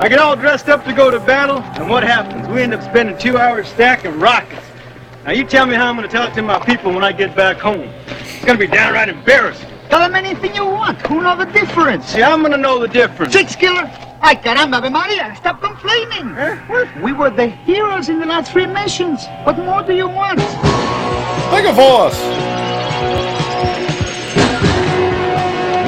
[0.00, 2.48] I get all dressed up to go to battle, and what happens?
[2.48, 4.53] We end up spending two hours stacking rockets.
[5.24, 7.10] Now you tell me how I'm going to tell it to my people when I
[7.10, 7.88] get back home.
[8.08, 9.70] It's going to be downright embarrassing.
[9.88, 11.00] Tell them anything you want.
[11.06, 12.04] Who know the difference?
[12.08, 13.32] See, I'm going to know the difference.
[13.32, 13.90] Six killer.
[14.20, 15.34] Ay, caramba, Ave Maria.
[15.36, 16.34] Stop complaining.
[17.02, 19.26] We were the heroes in the last three missions.
[19.44, 20.40] What more do you want?
[21.50, 22.20] Like a force!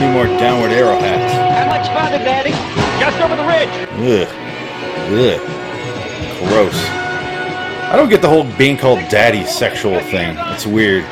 [0.01, 1.33] Need more downward arrow hats.
[1.59, 2.53] How much farther, Daddy?
[2.99, 3.69] Just over the ridge.
[4.01, 4.29] Ugh.
[5.13, 6.49] Ugh.
[6.49, 7.06] Gross.
[7.89, 10.37] I don't get the whole being called daddy sexual thing.
[10.53, 11.05] It's weird.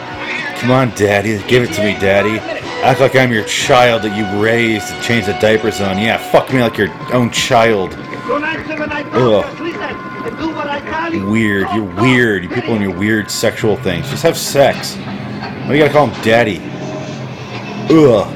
[0.59, 2.39] Come on, daddy, give it to me, daddy.
[2.83, 5.99] Act like I'm your child that you raised and changed the diapers on.
[5.99, 7.95] Yeah, fuck me like your own child.
[9.15, 9.45] Ugh.
[11.31, 11.69] Weird.
[11.73, 12.43] You're weird.
[12.43, 14.11] You people and your weird sexual things.
[14.11, 14.97] Just have sex.
[14.97, 16.59] Why you gotta call him daddy?
[17.91, 18.27] Ugh.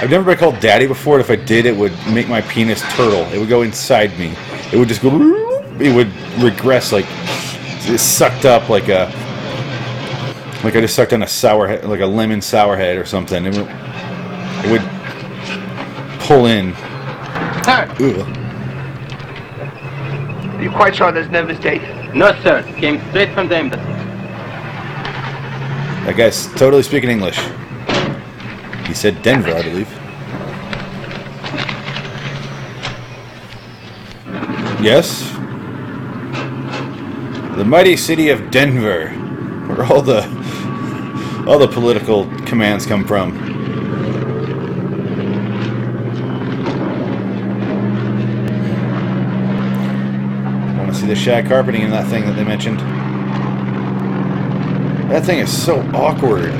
[0.00, 2.80] I've never been called daddy before, and if I did, it would make my penis
[2.94, 3.24] turtle.
[3.32, 4.34] It would go inside me.
[4.72, 5.49] It would just go.
[5.80, 6.12] It would
[6.42, 9.06] regress like it sucked up like a
[10.62, 13.46] like I just sucked on a sour head, like a lemon sour head or something.
[13.46, 13.66] It would,
[14.64, 14.82] it would
[16.20, 16.74] pull in.
[17.66, 18.36] Ugh.
[20.56, 21.80] Are you quite sure there's no mistake?
[22.14, 22.62] No, sir.
[22.76, 23.82] Came straight from the embassy.
[26.04, 27.38] That guy's totally speaking English.
[28.86, 29.88] He said Denver, I believe.
[34.82, 35.39] Yes?
[37.60, 40.22] The mighty city of Denver, where all the
[41.46, 43.36] all the political commands come from.
[50.46, 52.80] I Want to see the shag carpeting in that thing that they mentioned?
[55.10, 56.54] That thing is so awkward.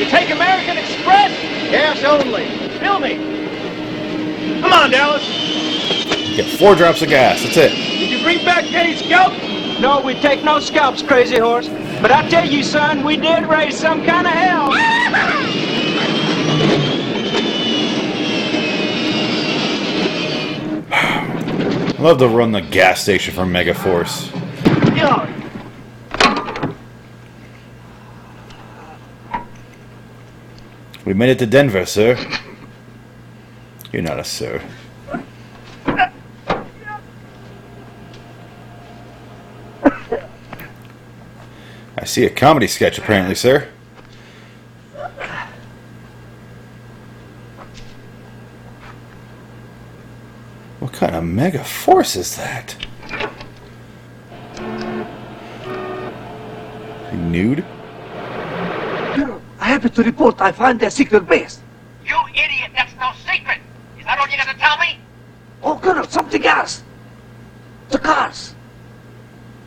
[0.00, 1.30] You take American Express?
[1.68, 2.46] Cash only.
[2.78, 3.16] Fill me.
[4.62, 5.22] Come on, Dallas.
[6.34, 7.42] Get four drops of gas.
[7.42, 7.72] That's it.
[7.72, 9.34] Did you bring back any scalp?
[9.78, 11.68] No, we take no scalps, crazy horse.
[12.00, 14.70] But I tell you, son, we did raise some kind of hell.
[20.92, 24.39] I love to run the gas station for Megaforce.
[31.10, 32.16] We made it to Denver, sir.
[33.90, 34.62] You're not a sir.
[41.98, 43.68] I see a comedy sketch, apparently, sir.
[50.78, 52.76] What kind of mega force is that?
[57.10, 57.64] You nude?
[59.80, 61.60] Colonel, I happen to report I find their secret base.
[62.04, 63.58] You idiot, that's no secret.
[63.98, 64.98] Is that all you got to tell me?
[65.62, 66.82] Oh, Colonel, something else.
[67.88, 68.54] The cars.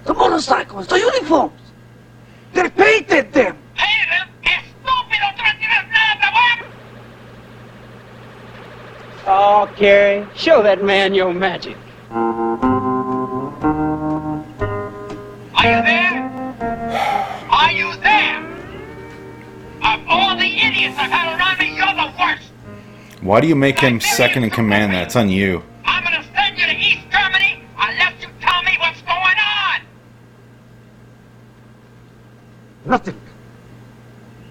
[0.06, 1.60] The motorcycles, the uniforms.
[2.54, 3.58] They painted them.
[3.76, 4.30] painted them.
[9.26, 11.78] Oh, Carrie, show that man your magic.
[12.12, 12.46] Are
[15.64, 16.23] you there?
[20.84, 22.52] Idiots I've had around me, you're the worst.
[23.22, 24.94] Why do you make him second in command?
[24.94, 25.64] That's on you.
[25.86, 29.82] I'm gonna send you to East Germany unless you tell me what's going on.
[32.86, 33.20] Nothing.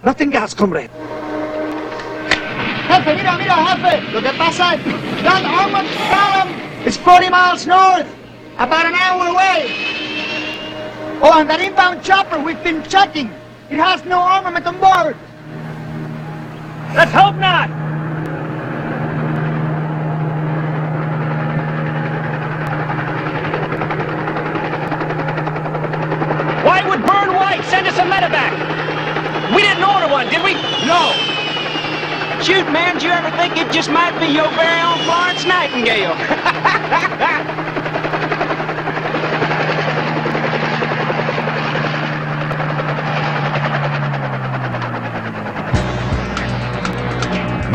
[0.05, 0.91] Nothing else, comrade.
[2.89, 4.12] Jefe, mira, mira, jefe.
[4.12, 4.83] Lo que pasa es
[5.22, 6.51] that armored column
[6.87, 8.09] is 40 miles north,
[8.59, 9.68] about an hour away.
[11.24, 13.30] Oh, and that inbound chopper we've been checking.
[13.70, 15.16] It has no armament on board.
[16.95, 17.70] Let's hope not.
[26.66, 28.53] Why would Byrne White send us a medevac?
[29.57, 30.53] We didn't order one, did we?
[30.84, 31.12] No.
[32.43, 36.12] Shoot, man, do you ever think it just might be your very own Florence Nightingale?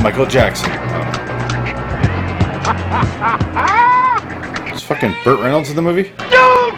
[0.07, 0.71] Michael Jackson.
[4.73, 6.03] Is fucking Burt Reynolds in the movie?
[6.03, 6.77] Duke!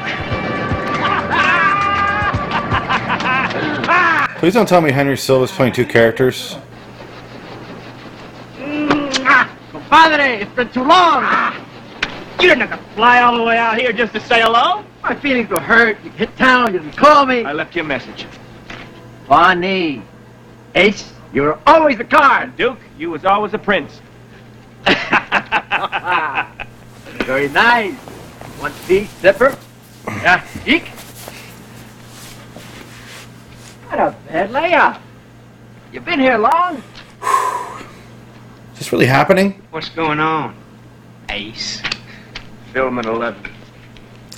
[4.39, 6.57] Please don't tell me Henry Silva's playing two characters.
[8.57, 9.73] Mm-hmm.
[9.73, 11.53] Compadre, it's been too long.
[12.41, 14.83] You didn't have to fly all the way out here just to say hello.
[15.03, 16.03] My feelings were hurt.
[16.03, 17.43] You hit town, you didn't call me.
[17.43, 18.25] I left you a message.
[19.27, 20.01] Bonnie.
[20.73, 22.57] Ace, you were always the card.
[22.57, 24.01] Duke, you was always a prince.
[27.25, 27.95] Very nice.
[28.59, 29.57] One piece zipper.
[30.07, 30.87] Yeah, eek.
[33.87, 35.01] What a bad layout.
[35.93, 36.83] You been here long?
[38.73, 39.61] Is this really happening?
[39.71, 40.55] What's going on?
[41.29, 41.81] Ace.
[42.73, 43.49] Film at 11.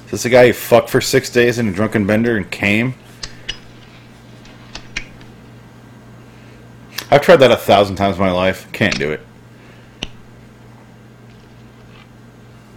[0.06, 2.94] Is this the guy who fucked for six days in a drunken bender and came?
[7.12, 8.72] I've tried that a thousand times in my life.
[8.72, 9.20] Can't do it.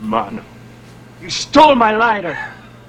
[0.00, 0.44] Mano,
[1.22, 2.36] you stole my lighter.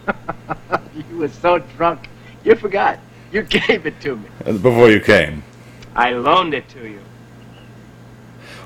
[1.09, 2.09] you were so drunk,
[2.43, 2.99] you forgot.
[3.31, 4.25] You gave it to me.
[4.45, 5.43] Uh, Before you came.
[5.95, 6.99] I loaned it to you.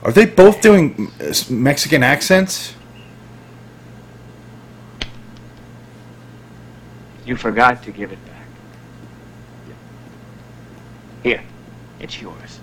[0.04, 2.76] Are they both doing uh, Mexican accents?
[7.26, 8.48] You forgot to give it back.
[11.22, 11.44] Here,
[12.00, 12.60] it's yours.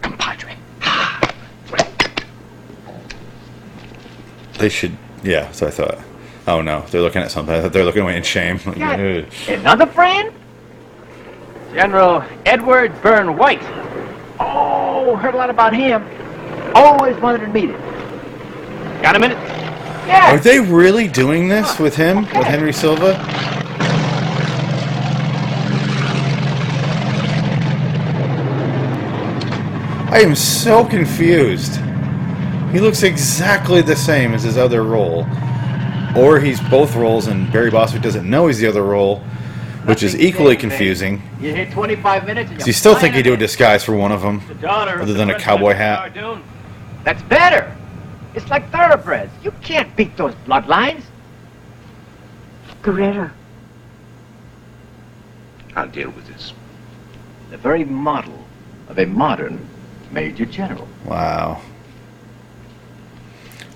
[0.00, 0.56] Compadre.
[4.60, 4.96] They should.
[5.22, 5.98] Yeah, So I thought.
[6.46, 7.54] Oh no, they're looking at something.
[7.54, 8.58] I thought they're looking away in shame.
[8.66, 10.32] Another friend?
[11.74, 13.62] General Edward Byrne White.
[14.40, 16.04] Oh, heard a lot about him.
[16.74, 17.80] Always wanted to meet him.
[19.02, 19.38] Got a minute?
[20.08, 23.14] Are they really doing this with him, with Henry Silva?
[30.12, 31.78] I am so confused.
[32.72, 35.26] He looks exactly the same as his other role.
[36.16, 39.18] Or he's both roles and Barry Bostwick doesn't know he's the other role,
[39.86, 41.22] which is equally confusing.
[41.40, 44.22] You hit 25 minutes and you're still think he'd do a disguise for one of
[44.22, 46.14] them, daughter of other the than a cowboy hat?
[47.04, 47.76] That's better.
[48.34, 49.32] It's like thoroughbreds.
[49.42, 51.02] You can't beat those bloodlines.
[52.82, 53.32] Guerrera.
[55.74, 56.52] I'll deal with this.
[57.50, 58.44] The very model
[58.88, 59.66] of a modern
[60.10, 60.88] major general.
[61.04, 61.62] Wow.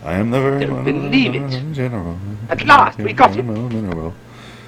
[0.05, 1.73] I am the very Don't believe it.
[1.73, 2.19] general.
[2.51, 3.71] At last, we got him.
[3.71, 4.13] General.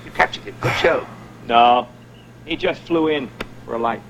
[0.05, 0.55] You captured him.
[0.61, 1.07] Good show.
[1.47, 1.87] No,
[2.45, 3.31] he just flew in
[3.65, 4.03] for a light.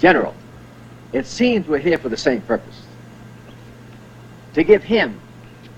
[0.00, 0.34] General,
[1.12, 2.82] it seems we're here for the same purpose.
[4.54, 5.20] To give him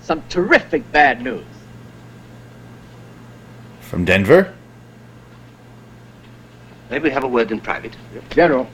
[0.01, 1.45] some terrific bad news.
[3.81, 4.51] From Denver?
[6.89, 7.95] Maybe we have a word in private.
[8.31, 8.67] General,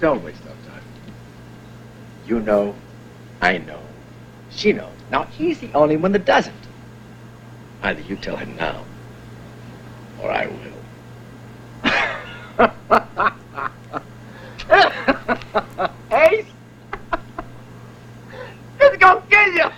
[0.00, 0.84] don't waste our time.
[2.28, 2.76] You know,
[3.42, 3.80] I know,
[4.50, 4.92] she knows.
[5.10, 6.54] Now, he's the only one that doesn't.
[7.82, 8.84] Either you tell him now,
[10.22, 10.60] or I will.
[16.12, 16.46] Ace!
[18.80, 19.70] It's gonna kill you!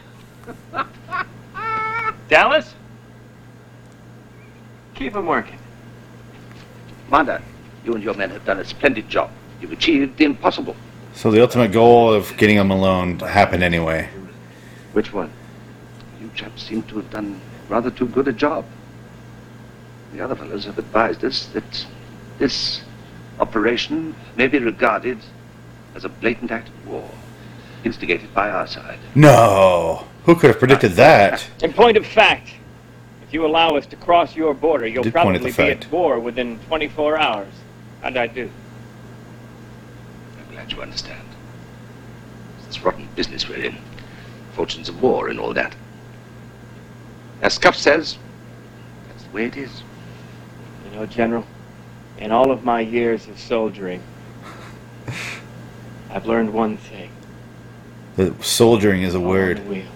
[2.29, 2.75] Dallas?
[4.95, 5.59] Keep him working.
[7.07, 7.41] Commander,
[7.83, 9.31] you and your men have done a splendid job.
[9.63, 10.77] You've achieved the impossible.
[11.15, 14.09] So the ultimate goal of getting him alone happened anyway.
[14.93, 15.31] Which one?
[16.21, 18.67] You chaps seem to have done rather too good a job.
[20.13, 21.87] The other fellows have advised us that
[22.39, 22.83] this
[23.39, 25.19] operation may be regarded
[25.95, 27.09] as a blatant act of war,
[27.85, 28.99] instigated by our side.
[29.15, 30.07] No!
[30.25, 30.97] Who could have predicted ah.
[30.97, 31.47] that?
[31.63, 32.55] In point of fact,
[33.23, 35.75] if you allow us to cross your border, you'll Did point at probably the be
[35.75, 35.85] fact.
[35.87, 37.53] at war within 24 hours.
[38.03, 38.51] How'd I do?
[40.65, 41.29] I'm you understand.
[42.59, 43.77] It's this rotten business we're in.
[44.55, 45.75] Fortunes of war and all that.
[47.43, 48.17] As Scuff says,
[49.09, 49.83] that's the way it is.
[50.87, 51.45] You know, General,
[52.19, 54.03] in all of my years of soldiering,
[56.11, 57.11] I've learned one thing.
[58.17, 59.59] The soldiering is a On word.
[59.59, 59.87] the wheel.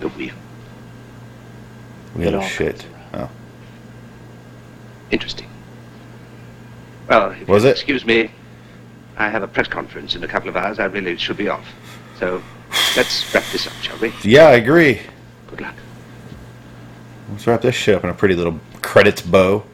[0.00, 0.34] The wheel.
[2.16, 2.84] Wheel of shit.
[3.14, 3.30] Oh.
[5.10, 5.48] Interesting.
[7.08, 7.76] Well, if Was you'll it?
[7.76, 8.30] excuse me,
[9.18, 10.78] I have a press conference in a couple of hours.
[10.78, 11.66] I really should be off.
[12.18, 12.40] So
[12.96, 14.12] let's wrap this up, shall we?
[14.22, 15.00] Yeah, I agree.
[15.48, 15.74] Good luck.
[17.30, 19.64] Let's wrap this shit up in a pretty little credits bow.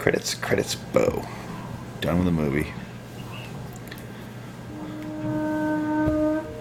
[0.00, 1.24] Credits, credits bow.
[2.00, 2.72] Done with the movie.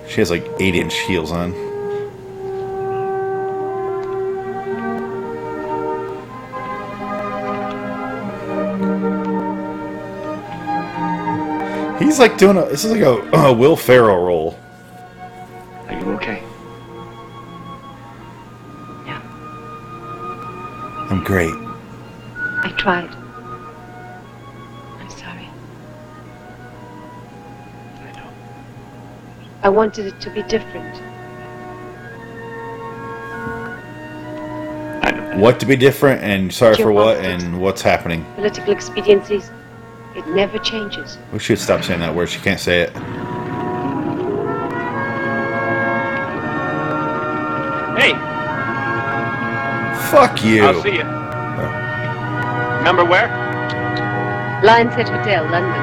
[0.08, 1.77] She has like 8 inch heels on.
[12.08, 12.64] He's like doing a.
[12.64, 14.58] This is like a, a Will Ferrell role.
[15.90, 16.42] Are you okay?
[19.06, 19.20] Yeah.
[21.10, 21.54] I'm great.
[21.54, 23.10] I tried.
[25.02, 25.50] I'm sorry.
[28.00, 28.30] I know.
[29.64, 31.02] I wanted it to be different.
[35.42, 38.26] What to be different and sorry Your for what and what's happening.
[38.36, 39.52] Political expediencies,
[40.18, 41.18] it never changes.
[41.32, 42.30] We should stop saying that word.
[42.30, 42.90] She can't say it.
[47.98, 48.14] Hey,
[50.12, 50.64] Fuck you.
[50.64, 51.04] I'll see you.
[52.78, 53.28] Remember where?
[54.64, 55.74] Lions Head Hotel, London.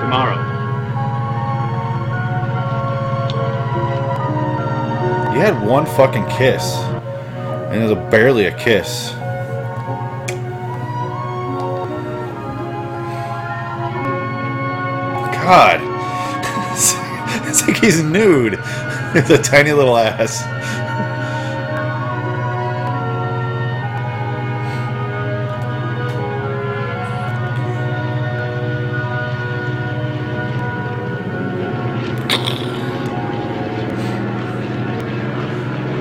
[0.00, 0.36] Tomorrow.
[5.34, 6.76] You had one fucking kiss.
[7.70, 9.17] And it was barely a kiss.
[15.48, 15.80] God.
[17.48, 18.52] It's like he's nude.
[19.14, 20.42] With a tiny little ass.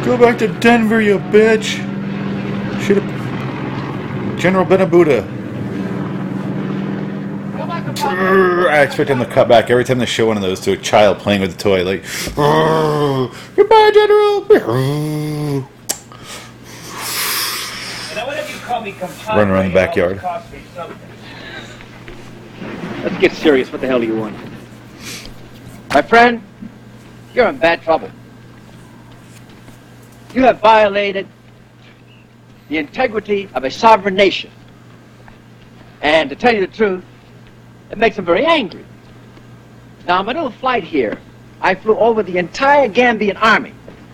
[0.06, 1.78] Go back to Denver, you bitch.
[2.86, 4.38] Should have.
[4.38, 5.37] General Benabuda.
[8.08, 10.78] I expect him to cut back every time they show one of those to a
[10.78, 11.84] child playing with a toy.
[11.84, 12.04] Like,
[13.56, 14.46] goodbye, General.
[19.30, 20.22] Run around the backyard.
[23.04, 23.72] Let's get serious.
[23.72, 24.36] What the hell do you want?
[25.94, 26.42] My friend,
[27.34, 28.10] you're in bad trouble.
[30.34, 31.28] You have violated
[32.70, 34.52] the integrity of a sovereign nation.
[36.02, 37.04] And to tell you the truth,
[37.92, 38.86] it makes them very angry.
[40.08, 41.20] Now, on my little flight here,
[41.62, 43.74] I flew over the entire Gambian army,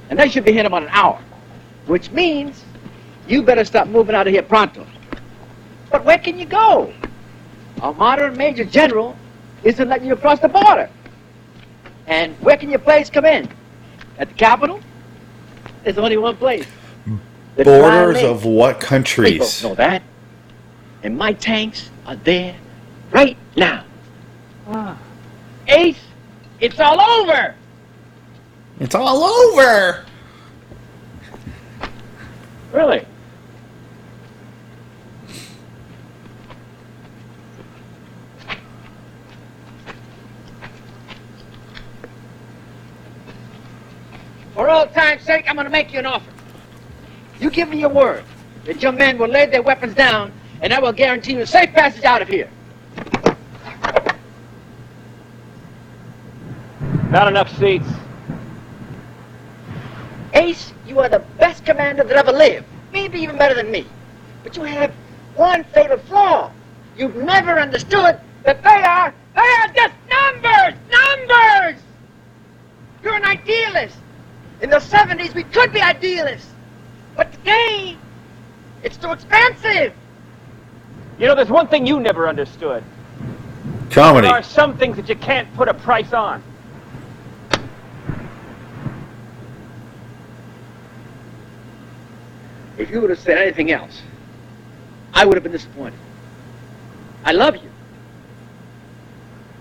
[0.10, 1.20] and they should be here in about an hour,
[1.86, 2.64] which means
[3.28, 4.86] you better stop moving out of here pronto.
[5.92, 6.94] But where can you go?
[7.82, 9.16] A modern major general
[9.64, 10.90] isn't letting you across the border.
[12.08, 13.48] And where can your planes come in?
[14.18, 14.80] At the capital?
[15.84, 16.66] There's only one place.
[17.56, 19.38] The Borders of what countries?
[19.38, 20.02] both know that.
[21.04, 22.56] And my tanks are there
[23.14, 23.86] right now.
[25.68, 26.00] Ace,
[26.60, 27.56] it's all over.
[28.80, 30.06] It's all over.
[32.74, 33.06] Really?
[44.56, 46.32] For all time's sake, I'm going to make you an offer.
[47.40, 48.24] You give me your word
[48.66, 50.32] that your men will lay their weapons down,
[50.62, 52.50] and I will guarantee you a safe passage out of here.
[57.14, 57.88] Not enough seats.
[60.34, 62.66] Ace, you are the best commander that ever lived.
[62.92, 63.86] Maybe even better than me.
[64.42, 64.92] But you have
[65.36, 66.52] one fatal flaw.
[66.98, 70.74] You've never understood that they are, they are just numbers!
[70.90, 71.82] Numbers!
[73.04, 73.98] You're an idealist.
[74.64, 76.50] In the 70s, we could be idealists.
[77.16, 77.96] But today,
[78.82, 79.94] it's too expensive.
[81.20, 82.84] You know, there's one thing you never understood.
[83.92, 84.26] Comedy.
[84.26, 86.42] There are some things that you can't put a price on.
[92.78, 94.02] If you would have said anything else,
[95.14, 96.00] I would have been disappointed.
[97.24, 97.70] I love you.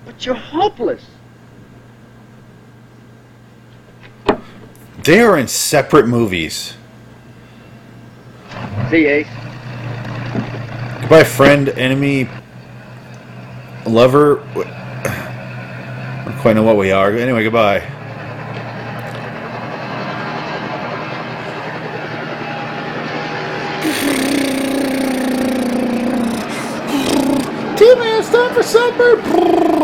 [0.05, 1.05] But you're hopeless.
[5.05, 6.74] They are in separate movies.
[8.90, 9.26] See, Ace?
[11.01, 12.28] Goodbye, friend, enemy,
[13.86, 14.40] lover.
[14.55, 17.10] I don't quite know what we are.
[17.10, 17.80] Anyway, goodbye.
[27.76, 29.20] Timmy, it's time for supper.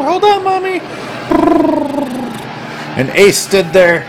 [0.02, 0.80] Hold on, mommy.
[2.96, 4.06] And Ace stood there.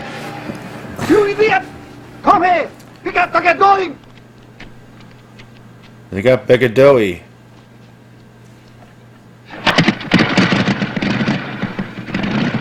[1.08, 1.62] You idiot!
[2.22, 2.70] Come here!
[3.04, 3.98] We got to get going!
[6.10, 7.22] They got Begadoey.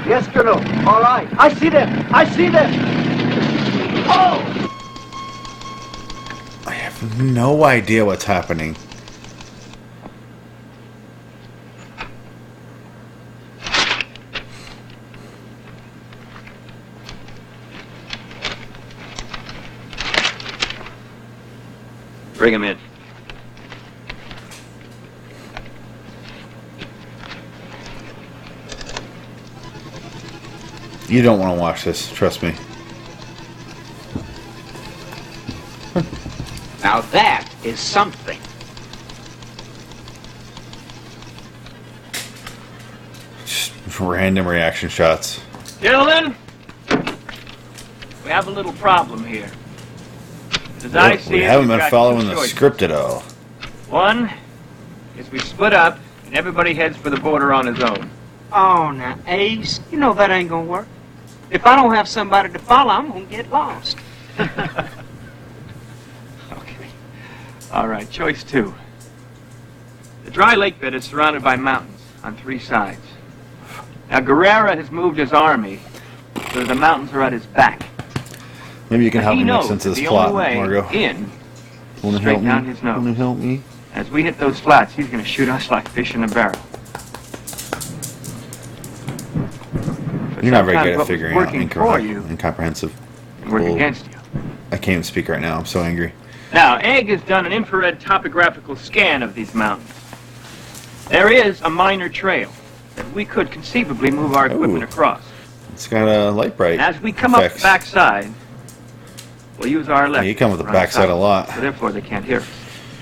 [0.07, 0.57] Yes, Colonel.
[0.87, 1.27] All right.
[1.37, 2.07] I see them.
[2.11, 2.71] I see them.
[4.07, 4.41] Oh!
[6.65, 8.75] I have no idea what's happening.
[22.39, 22.77] Bring him in.
[31.09, 32.55] You don't want to watch this, trust me.
[36.81, 38.39] Now that is something.
[43.45, 45.41] Just random reaction shots.
[45.81, 46.33] Gentlemen,
[48.23, 49.51] we have a little problem here.
[50.83, 52.51] As I see we it, haven't been following the choices.
[52.51, 53.21] script at all.
[53.89, 54.29] One
[55.17, 58.09] is we split up and everybody heads for the border on his own.
[58.53, 60.87] Oh, now, Ace, you know that ain't gonna work.
[61.51, 63.97] If I don't have somebody to follow, I'm gonna get lost.
[66.51, 66.87] Okay.
[67.71, 68.73] All right, choice two.
[70.25, 73.01] The dry lake bed is surrounded by mountains on three sides.
[74.09, 75.79] Now, Guerrera has moved his army
[76.53, 77.88] so the mountains are at his back.
[78.89, 80.89] Maybe you can help he me make sense of this plot, Margot.
[80.91, 81.29] in
[82.01, 82.69] Wanna help down me?
[82.69, 82.97] his nose.
[82.97, 83.61] Wanna help me?
[83.93, 86.59] As we hit those flats, he's going to shoot us like fish in a barrel.
[90.41, 92.93] You're not very good at figuring out incorrect, you incomprehensive.
[93.49, 94.13] work against you.
[94.71, 95.57] I can't even speak right now.
[95.57, 96.13] I'm so angry.
[96.53, 99.91] Now, Egg has done an infrared topographical scan of these mountains.
[101.09, 102.51] There is a minor trail
[102.95, 105.23] that we could conceivably move our equipment across.
[105.73, 106.79] It's got a light bright.
[106.79, 107.61] As we come up effects.
[107.61, 108.33] the backside,
[109.59, 110.25] we'll use our left.
[110.25, 111.49] you come with the backside a lot.
[111.49, 112.47] So therefore, they can't hear us.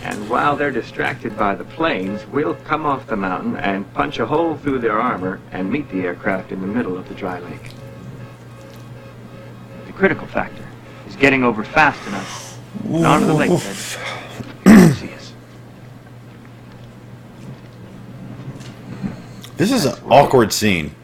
[0.03, 4.25] And while they're distracted by the planes, we'll come off the mountain and punch a
[4.25, 7.71] hole through their armor and meet the aircraft in the middle of the dry lake.
[9.85, 10.63] The critical factor
[11.07, 13.59] is getting over fast enough and onto the lake bed.
[14.65, 15.33] to see us.
[19.57, 20.95] This is an awkward scene.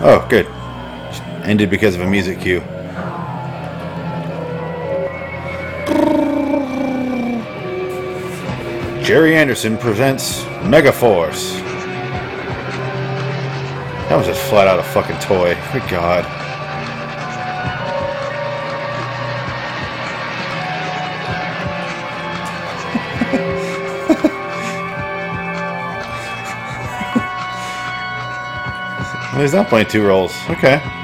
[0.00, 0.46] Oh, good.
[1.44, 2.62] Ended because of a music cue.
[9.08, 11.58] Jerry Anderson presents Megaforce.
[14.10, 15.54] That was just flat out a fucking toy.
[15.72, 16.26] Good God.
[29.40, 30.34] He's not playing two roles.
[30.50, 30.97] Okay.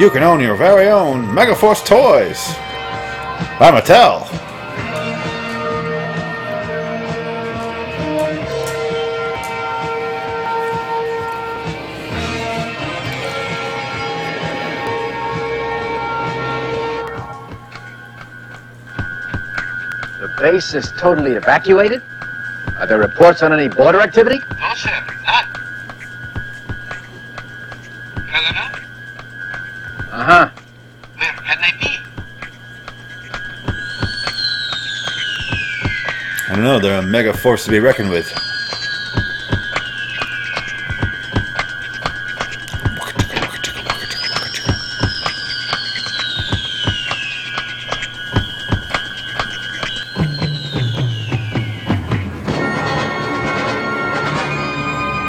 [0.00, 2.54] You can own your very own Megaforce toys
[3.58, 4.26] by Mattel.
[20.18, 22.00] The base is totally evacuated?
[22.78, 24.40] Are there reports on any border activity?
[24.48, 25.09] No,
[36.80, 38.32] they're a mega force to be reckoned with.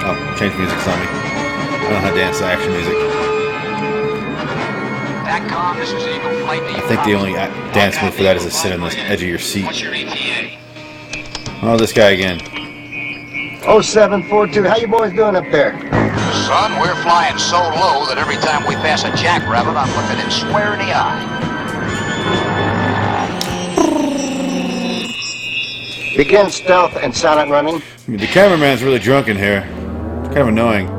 [0.04, 1.06] Oh, change music's on me.
[1.06, 2.94] I don't know how to dance to action music.
[5.26, 8.52] TACCOM, this is Eagle I think the only a- dance move for that is to
[8.52, 9.66] sit on the edge of your seat.
[11.64, 12.40] Oh, this guy again.
[13.62, 15.80] 0742, how you boys doing up there?
[16.48, 20.32] Son, we're flying so low that every time we pass a jackrabbit, I'm looking it
[20.32, 21.38] square in the eye.
[26.18, 27.76] Begin stealth and silent running.
[27.76, 29.60] I mean, the cameraman's really drunk in here.
[30.22, 30.90] It's kind of annoying.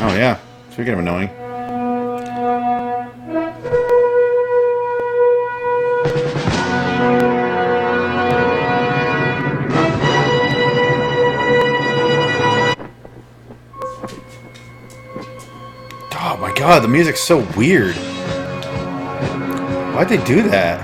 [0.00, 0.38] Oh, yeah.
[0.70, 1.28] Speaking of annoying.
[16.62, 17.96] God, the music's so weird.
[19.96, 20.78] Why'd they do that?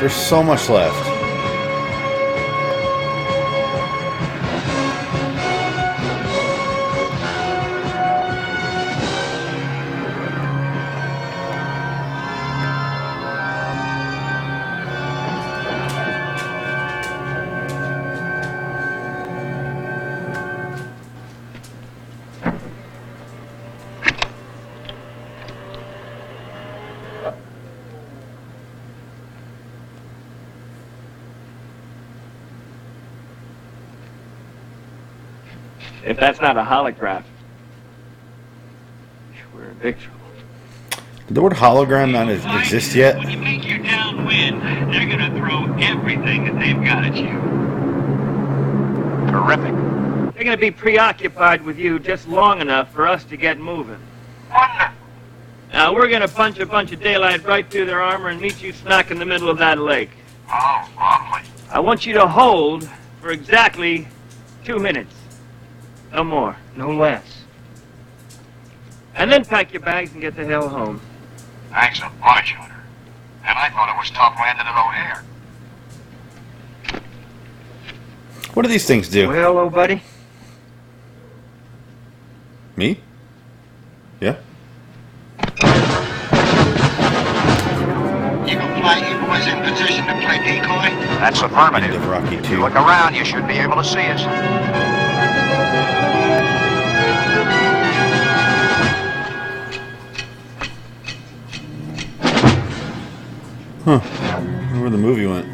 [0.00, 1.13] There's so much left.
[36.54, 37.24] If that's not a holograph,
[39.52, 40.20] we're in big trouble.
[41.26, 43.18] Did the word hologram not exist yet?
[43.18, 44.62] When you make your downwind,
[44.92, 47.40] they're gonna throw everything that they've got at you.
[49.32, 49.74] Terrific.
[50.34, 54.00] They're going to be preoccupied with you just long enough for us to get moving.
[55.72, 58.62] Now, we're going to punch a bunch of daylight right through their armor and meet
[58.62, 60.10] you smack in the middle of that lake.
[60.48, 61.50] Oh, lovely.
[61.68, 62.88] I want you to hold
[63.20, 64.06] for exactly
[64.64, 65.12] two minutes.
[66.14, 66.56] No more.
[66.76, 67.24] No less.
[69.16, 71.00] And then pack your bags and get the hell home.
[71.70, 72.74] Thanks a bunch, Hunter.
[73.44, 75.24] And I thought it was tough landing at O'Hare.
[78.54, 79.28] What do these things do?
[79.28, 80.00] Well, old buddy,
[82.76, 83.00] Me?
[84.20, 84.36] Yeah.
[88.46, 90.90] Eagle Flight, Eagle was in position to play decoy.
[91.18, 91.90] That's affirmative.
[91.90, 94.93] End of Rocky If you look around, you should be able to see us.
[103.84, 104.00] Huh.
[104.80, 105.46] Where the movie went.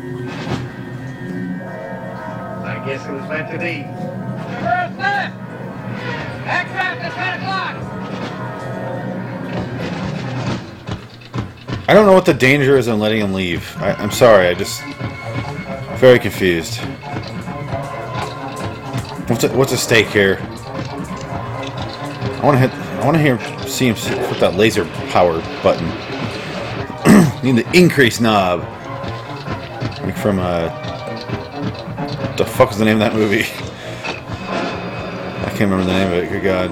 [2.65, 3.83] I guess it was meant to be.
[4.55, 5.35] Reverse left!
[6.47, 7.75] Aircraft at 10 o'clock!
[11.89, 13.77] I don't know what the danger is in letting him leave.
[13.79, 14.47] I, I'm sorry.
[14.47, 14.81] I just
[15.99, 16.77] very confused.
[19.29, 20.39] What's a, what's at stake here?
[20.41, 22.71] I want to hit.
[22.71, 23.97] I want to hear see him
[24.29, 25.91] put that laser power button.
[27.43, 28.61] Need the increase knob.
[30.03, 30.69] Like from uh,
[32.37, 33.43] the fuck is the name of that movie?
[35.41, 36.29] I can't remember the name of it.
[36.31, 36.71] Good God.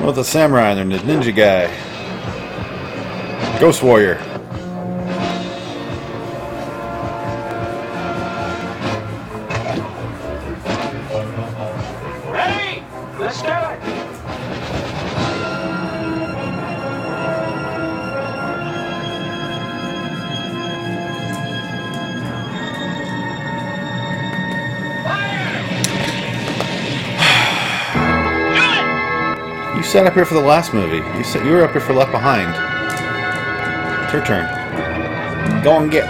[0.00, 1.68] Well, the samurai and the ninja guy.
[3.60, 4.29] Ghost Warrior.
[30.10, 30.96] Up here for the last movie.
[31.16, 32.50] You said you were up here for Left Behind.
[34.02, 34.44] It's your turn.
[35.62, 36.04] Go and get.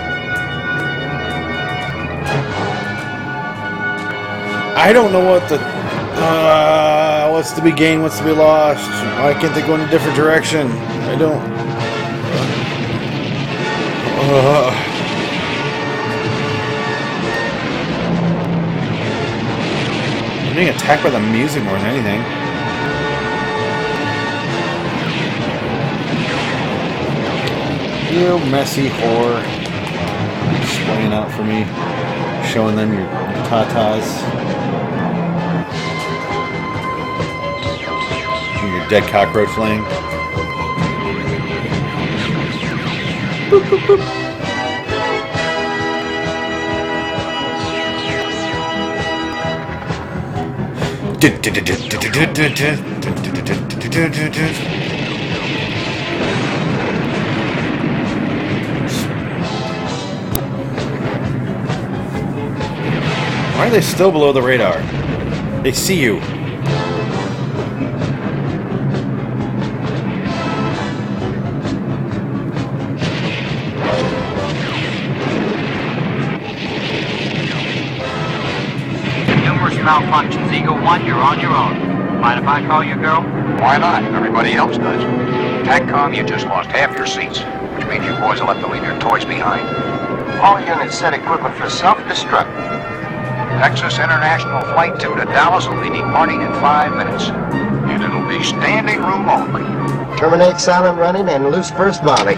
[4.75, 5.59] I don't know what the.
[5.61, 8.89] Uh, what's to be gained, what's to be lost.
[9.21, 10.69] Why can't they go in a different direction?
[10.69, 11.43] I don't.
[14.17, 14.71] Uh,
[20.49, 22.40] I'm being attacked by the music more than anything.
[28.11, 29.41] You messy whore.
[30.67, 31.65] Swaying out for me.
[32.53, 33.07] Showing them your
[33.47, 34.05] tatas.
[38.65, 39.85] Your dead cockroach laying.
[43.49, 44.21] Boop, boop, boop.
[63.61, 64.81] Why are they still below the radar?
[65.63, 66.15] They see you.
[79.45, 80.51] Numerous malfunctions.
[80.55, 82.19] Eagle 1, you're on your own.
[82.19, 83.21] Mind if I call you girl?
[83.61, 84.03] Why not?
[84.05, 85.03] Everybody else does.
[85.67, 87.41] TACCOM, you just lost half your seats,
[87.77, 89.69] which means you boys will have to leave your toys behind.
[90.41, 92.71] All units set equipment for self-destruct.
[93.61, 97.25] Texas International Flight 2 to Dallas will be departing in five minutes.
[97.29, 99.61] And it'll be standing room only.
[100.19, 102.37] Terminate silent running and loose first volley.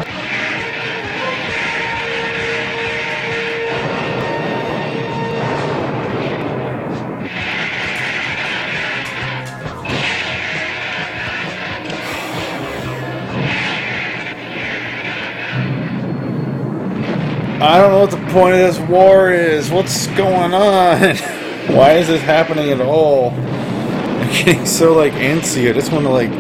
[18.33, 19.71] Point of this war is.
[19.71, 21.17] What's going on?
[21.77, 23.31] Why is this happening at all?
[23.31, 25.69] I'm getting so like antsy.
[25.69, 26.31] I just want to like.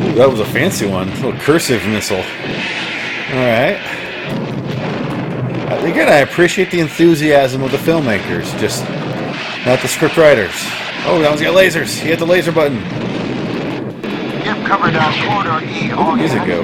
[0.00, 1.08] Ooh, that was a fancy one.
[1.08, 2.16] A little cursive missile.
[2.16, 2.22] All
[3.44, 3.76] right.
[5.70, 8.82] Uh, Again, I appreciate the enthusiasm of the filmmakers, just
[9.66, 10.54] not the script writers.
[11.06, 12.00] Oh, that one's got lasers.
[12.00, 12.82] He hit the laser button.
[14.64, 15.88] Cover down corridor E.
[15.88, 16.62] Where'd All music go?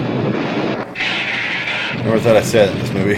[2.02, 3.16] Never thought I said it in this movie.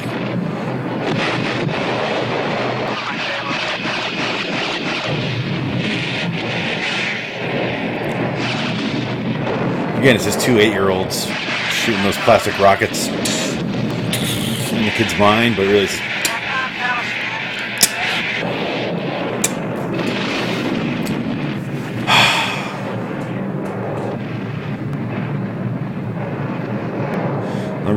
[9.99, 11.27] Again, it's just two eight-year-olds
[11.71, 13.07] shooting those plastic rockets
[14.73, 15.87] in the kid's mind, but really,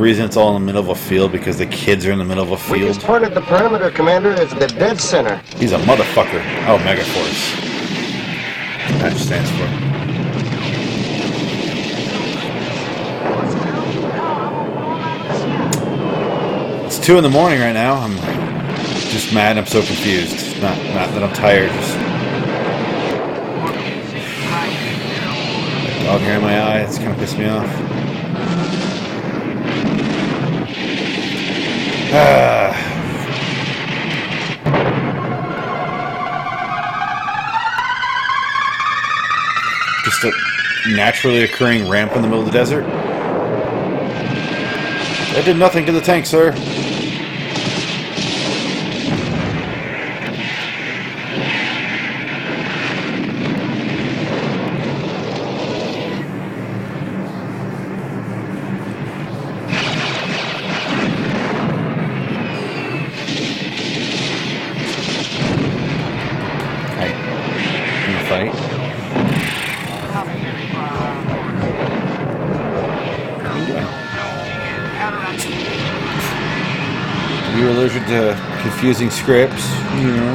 [0.06, 2.24] reason it's all in the middle of a field because the kids are in the
[2.24, 2.94] middle of a We field.
[2.94, 5.42] just pointed the perimeter commander as the dead center.
[5.56, 6.40] He's a motherfucker.
[6.68, 7.42] Oh, Megaforce.
[9.00, 9.66] That stands for.
[16.86, 17.94] It's two in the morning right now.
[17.94, 18.16] I'm
[19.10, 19.58] just mad.
[19.58, 20.62] I'm so confused.
[20.62, 21.72] Not not that I'm tired.
[21.72, 21.94] Just
[26.06, 26.78] dog hair in my eye.
[26.82, 27.85] It's kind of pissed me off.
[40.04, 40.32] Just a
[40.94, 42.84] naturally occurring ramp in the middle of the desert.
[45.34, 46.52] That did nothing to the tank, sir.
[78.86, 80.34] Confusing scripts, you know.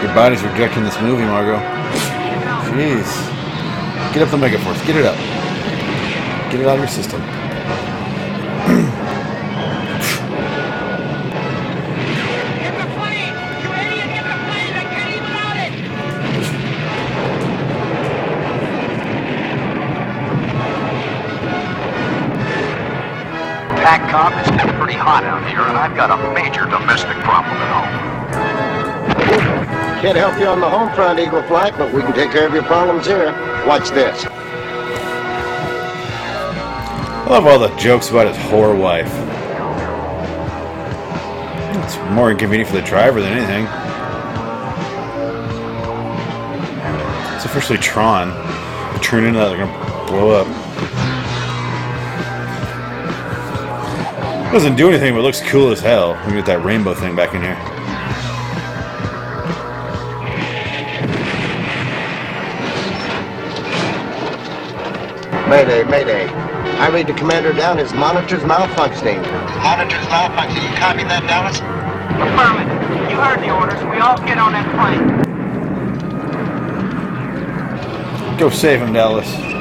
[0.00, 1.58] Your body's rejecting this movie, Margot.
[2.70, 4.14] Jeez.
[4.14, 4.86] Get up the Megaforce.
[4.86, 5.16] Get it up.
[6.52, 7.37] Get it out of your system.
[24.08, 27.68] TACCOM, it's getting pretty hot out here, and I've got a major domestic problem at
[27.76, 27.92] home.
[30.00, 32.54] Can't help you on the home front, Eagle Flight, but we can take care of
[32.54, 33.32] your problems here.
[33.66, 34.24] Watch this.
[37.20, 39.12] I love all the jokes about his whore wife.
[41.84, 43.66] It's more inconvenient for the driver than anything.
[47.36, 48.32] It's officially Tron.
[49.02, 50.67] Turn into that, they're gonna blow up.
[54.58, 56.14] Doesn't do anything, but looks cool as hell.
[56.14, 57.54] Let me get that rainbow thing back in here.
[65.48, 66.26] Mayday, mayday.
[66.80, 67.78] I read the commander down.
[67.78, 69.22] His monitor's malfunctioning.
[69.62, 70.68] Monitor's malfunctioning.
[70.68, 71.60] You copy that, Dallas?
[72.18, 72.82] Affirmative.
[73.12, 73.80] You heard the orders.
[73.84, 75.22] We all get on that plane.
[78.38, 79.57] Go save him, Dallas.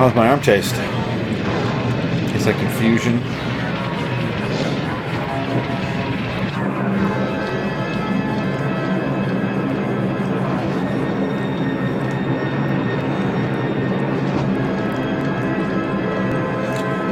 [0.00, 0.74] How's my arm taste?
[2.32, 3.18] Tastes like confusion.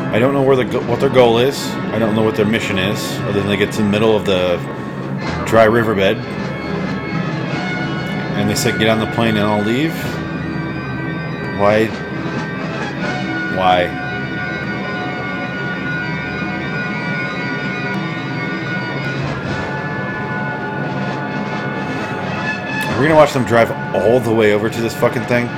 [0.06, 1.62] I don't know where the what their goal is.
[1.92, 4.24] I don't know what their mission is, other than they get to the middle of
[4.24, 4.56] the
[5.46, 6.16] dry riverbed,
[8.38, 9.92] and they said get on the plane and I'll leave.
[11.60, 12.07] Why?
[13.58, 13.86] Why?
[22.86, 25.48] Are we gonna watch them drive all the way over to this fucking thing?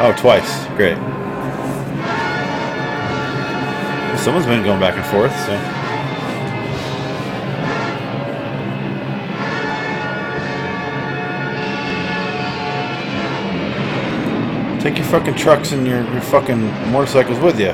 [0.00, 0.66] Oh, twice.
[0.76, 0.98] Great.
[4.18, 5.77] Someone's been going back and forth, so.
[14.80, 17.72] Take your fucking trucks and your, your fucking motorcycles with you.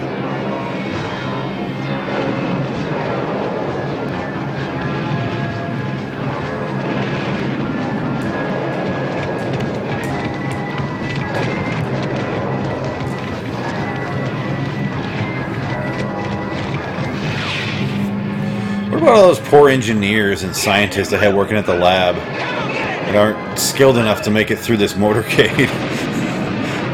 [18.88, 23.14] What about all those poor engineers and scientists I had working at the lab that
[23.14, 25.68] aren't skilled enough to make it through this motorcade?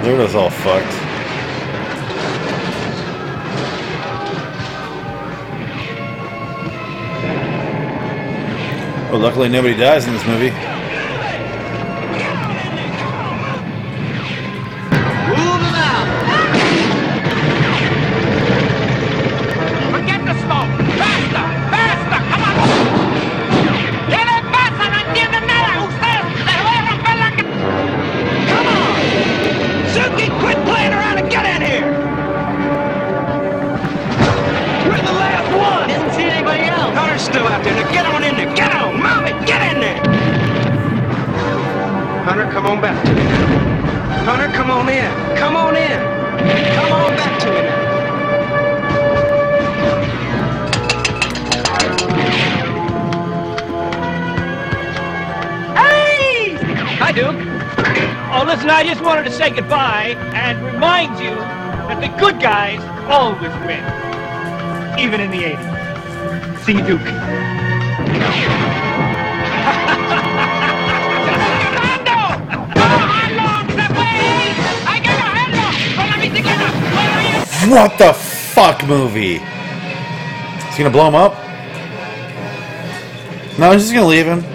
[0.02, 1.10] They're all fucked.
[9.10, 10.50] Well, luckily nobody dies in this movie.
[59.50, 63.82] Say goodbye and remind you that the good guys always win.
[64.98, 66.64] Even in the 80s.
[66.64, 67.00] See you, Duke.
[77.70, 79.36] What the fuck movie?
[79.36, 81.34] Is he gonna blow him up?
[83.58, 84.49] No, he's just gonna leave him.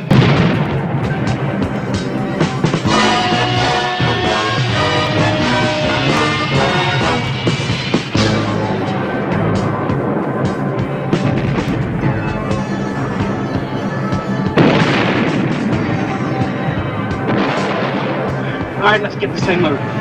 [19.47, 19.94] Let's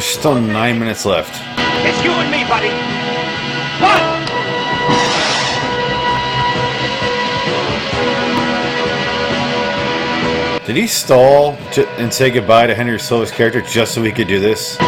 [0.00, 1.42] There's still nine minutes left.
[1.86, 2.70] It's you and me, buddy.
[3.84, 4.24] One!
[10.64, 14.26] Did he stall to, and say goodbye to Henry Silva's character just so he could
[14.26, 14.78] do this?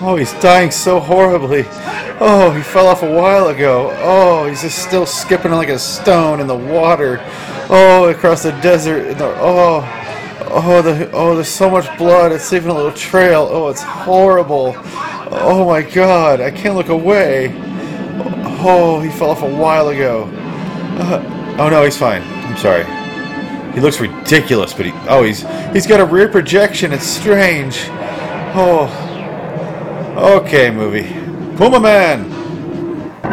[0.00, 1.64] Oh, he's dying so horribly.
[2.20, 3.90] Oh, he fell off a while ago.
[4.00, 7.20] Oh, he's just still skipping like a stone in the water.
[7.70, 9.16] Oh, across the desert.
[9.18, 9.84] the- Oh,
[10.50, 12.32] oh, the oh, there's so much blood.
[12.32, 13.46] It's leaving a little trail.
[13.50, 14.74] Oh, it's horrible.
[15.30, 17.54] Oh my God, I can't look away.
[18.60, 20.24] Oh, he fell off a while ago.
[20.98, 22.22] Uh, oh no, he's fine.
[22.22, 22.84] I'm sorry.
[23.74, 25.42] He looks ridiculous, but he oh he's
[25.72, 26.92] he's got a rear projection.
[26.92, 27.84] It's strange.
[28.56, 28.88] Oh.
[30.16, 31.27] Okay, movie.
[31.58, 32.30] Puma Man.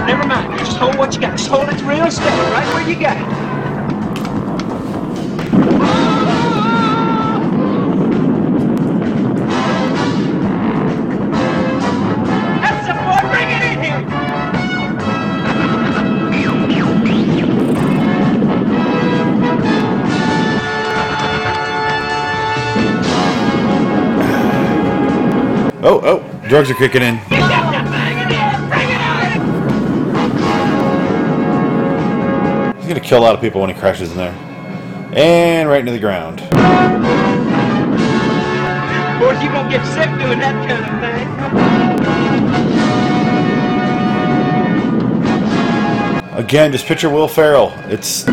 [0.08, 0.58] Never mind.
[0.58, 1.38] Just hold what you got.
[1.38, 3.28] Just hold it real steady, right where you got it.
[12.62, 13.22] That's the boy.
[13.30, 14.02] Bring it in here.
[25.84, 27.20] Oh, oh, drugs are kicking in.
[33.06, 34.34] Kill a lot of people when he crashes in there.
[35.14, 36.40] And right into the ground.
[39.20, 41.00] Boy, you gonna get sick doing that kind of
[46.26, 46.36] thing.
[46.36, 47.72] Again, just picture Will Ferrell.
[47.86, 48.26] It's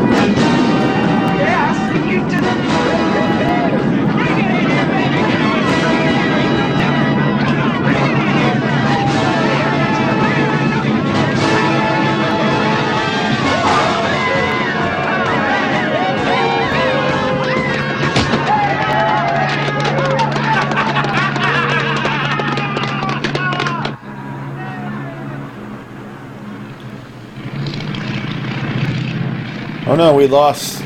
[30.02, 30.78] no, we lost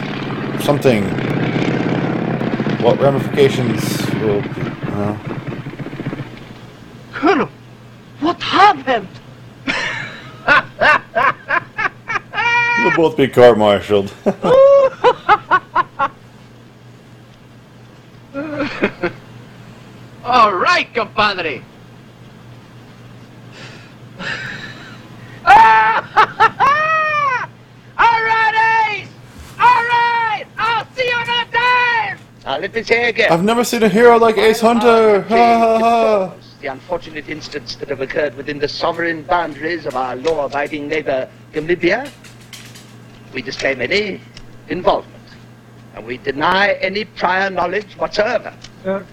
[0.63, 1.03] something.
[2.85, 3.81] What ramifications
[4.21, 4.43] will?
[4.93, 5.17] Uh,
[7.15, 7.49] Colonel,
[8.21, 9.09] what happened?
[12.85, 14.13] we'll both be court-martialed.
[20.25, 21.63] All right, compadre.
[27.99, 29.09] All right, Ace.
[29.59, 30.45] All right.
[30.59, 32.19] I'll see you another time.
[32.45, 33.33] Now, let me say again.
[33.33, 35.25] I've never seen a hero like Ace Hunter.
[35.25, 36.35] Ah, ha ha ha.
[36.61, 42.11] the unfortunate incidents that have occurred within the sovereign boundaries of our law-abiding neighbor, Gamibia,
[43.33, 44.21] we disclaim any
[44.69, 45.23] involvement,
[45.95, 48.55] and we deny any prior knowledge whatsoever.
[48.85, 49.07] Sir?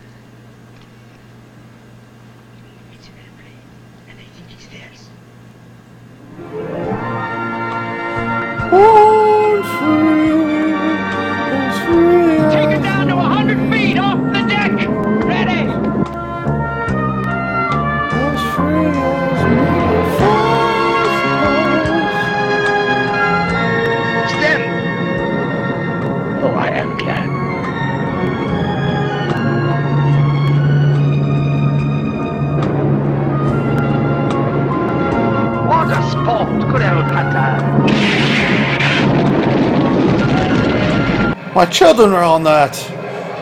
[41.55, 42.75] My children are on that.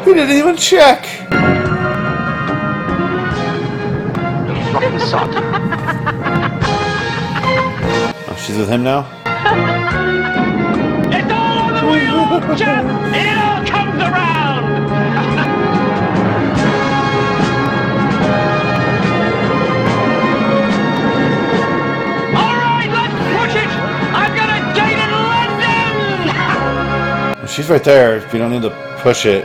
[0.04, 1.06] He didn't even check.
[4.74, 5.30] Fucking sod.
[8.28, 9.08] Oh, she's with him now.
[11.10, 12.84] It's all over you, Jeff!
[13.16, 14.71] It all comes around!
[27.52, 28.16] She's right there.
[28.16, 28.70] If you don't need to
[29.02, 29.44] push it.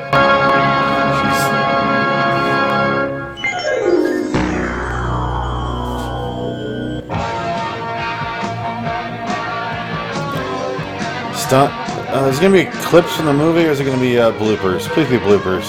[11.34, 11.72] Stunt.
[12.08, 14.30] Uh, is it gonna be clips from the movie, or is it gonna be uh,
[14.34, 14.82] bloopers?
[14.90, 15.64] Please be bloopers.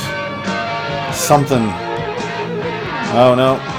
[1.12, 1.64] Something.
[3.16, 3.77] Oh no.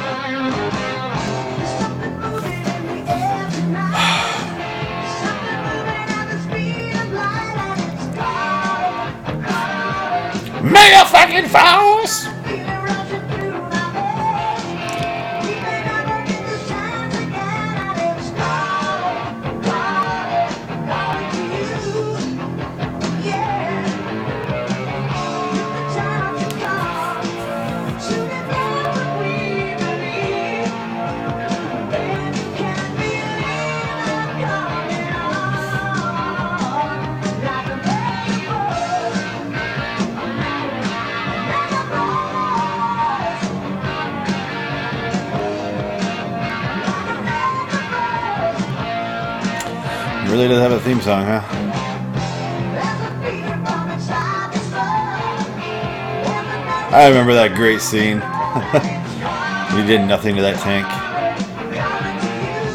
[57.09, 58.18] I remember that great scene.
[59.74, 60.85] we did nothing to that tank.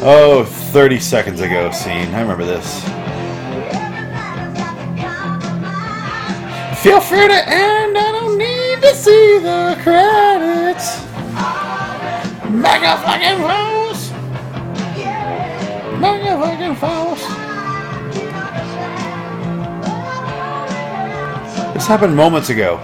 [0.02, 2.12] Oh, 30 seconds ago scene.
[2.12, 2.82] I remember this.
[6.82, 10.98] Feel free to end, I don't need to see the credits.
[12.50, 14.10] Mega fucking Force!
[16.00, 17.22] Mega fucking Force!
[21.74, 22.80] This happened moments ago.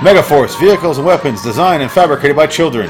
[0.00, 2.88] Megaforce, vehicles and weapons designed and fabricated by children.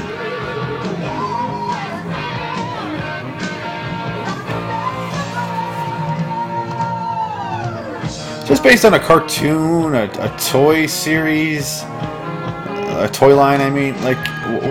[8.47, 14.17] Just based on a cartoon, a, a toy series, a toy line, I mean, like,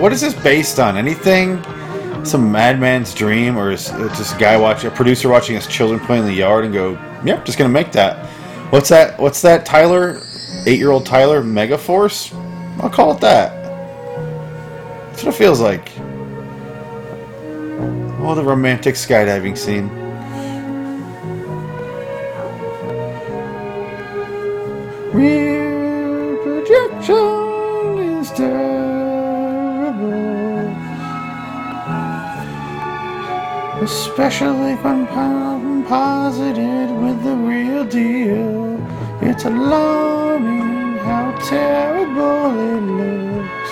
[0.01, 0.97] what is this based on?
[0.97, 1.63] Anything?
[2.25, 5.99] Some madman's dream, or is it just a guy watching, a producer watching his children
[5.99, 8.25] play in the yard and go, "Yep, just gonna make that."
[8.71, 9.19] What's that?
[9.19, 9.65] What's that?
[9.65, 10.21] Tyler,
[10.67, 12.33] eight-year-old Tyler, Megaforce.
[12.81, 13.51] I'll call it that.
[15.07, 15.91] That's what it feels like.
[18.23, 19.89] Oh, the romantic skydiving scene.
[25.11, 28.61] Real projection is terrible,
[33.81, 38.70] especially when composited with the real deal.
[39.23, 43.71] It's alarming how terrible it looks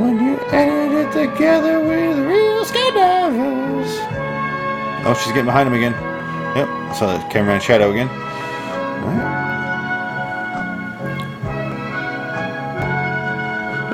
[0.00, 3.90] when you edit it together with real skydivers.
[5.06, 5.92] Oh, she's getting behind him again.
[6.56, 8.08] Yep, I saw the cameraman shadow again.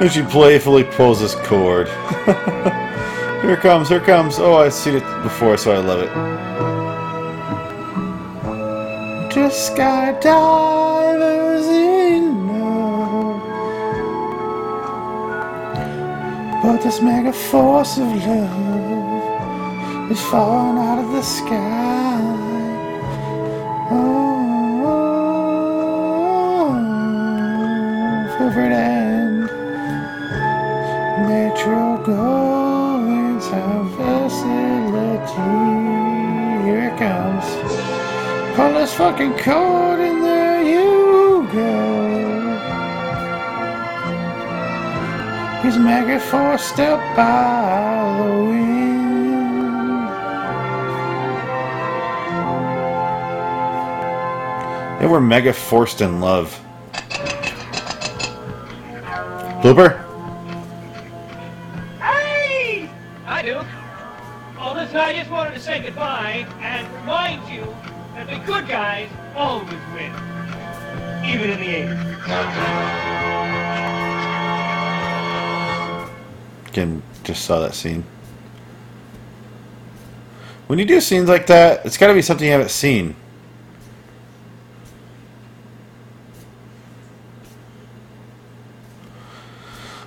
[0.00, 1.88] And she playfully pulls this cord.
[3.42, 4.38] Here comes, here comes.
[4.38, 6.69] Oh, I've seen it before, so I love it.
[9.50, 11.16] Skydivers
[11.66, 13.42] in love.
[16.62, 21.89] But this mega force of love is falling out of the sky.
[39.00, 41.72] Fucking cord in there you go.
[45.62, 48.90] He's mega forced up by the wind.
[55.00, 56.60] They were mega forced in love.
[59.62, 59.99] Blooper?
[77.70, 78.04] That scene.
[80.66, 83.16] When you do scenes like that, it's got to be something you haven't seen.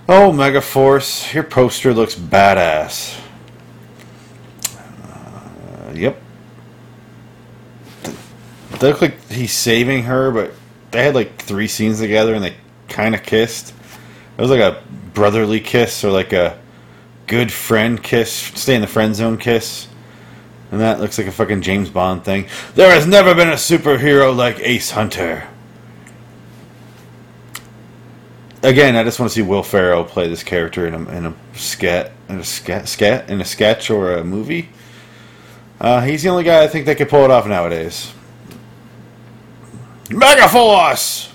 [0.07, 3.19] Oh, Megaforce, your poster looks badass.
[4.76, 6.22] Uh, yep.
[8.80, 10.53] They look like he's saving her, but
[10.91, 12.56] they had like three scenes together and they
[12.90, 13.73] kind of kissed.
[14.38, 14.84] It was like a
[15.14, 16.60] brotherly kiss or like a
[17.34, 19.88] good friend kiss, stay in the friend zone kiss.
[20.72, 22.47] And that looks like a fucking James Bond thing.
[22.76, 25.47] There has never been a superhero like Ace Hunter.
[28.61, 31.35] Again, I just want to see Will Ferrell play this character in a in a
[31.55, 34.69] scat in a scat in a sketch or a movie.
[35.81, 38.14] Uh, he's the only guy I think that could pull it off nowadays.
[40.05, 41.32] Megaforce!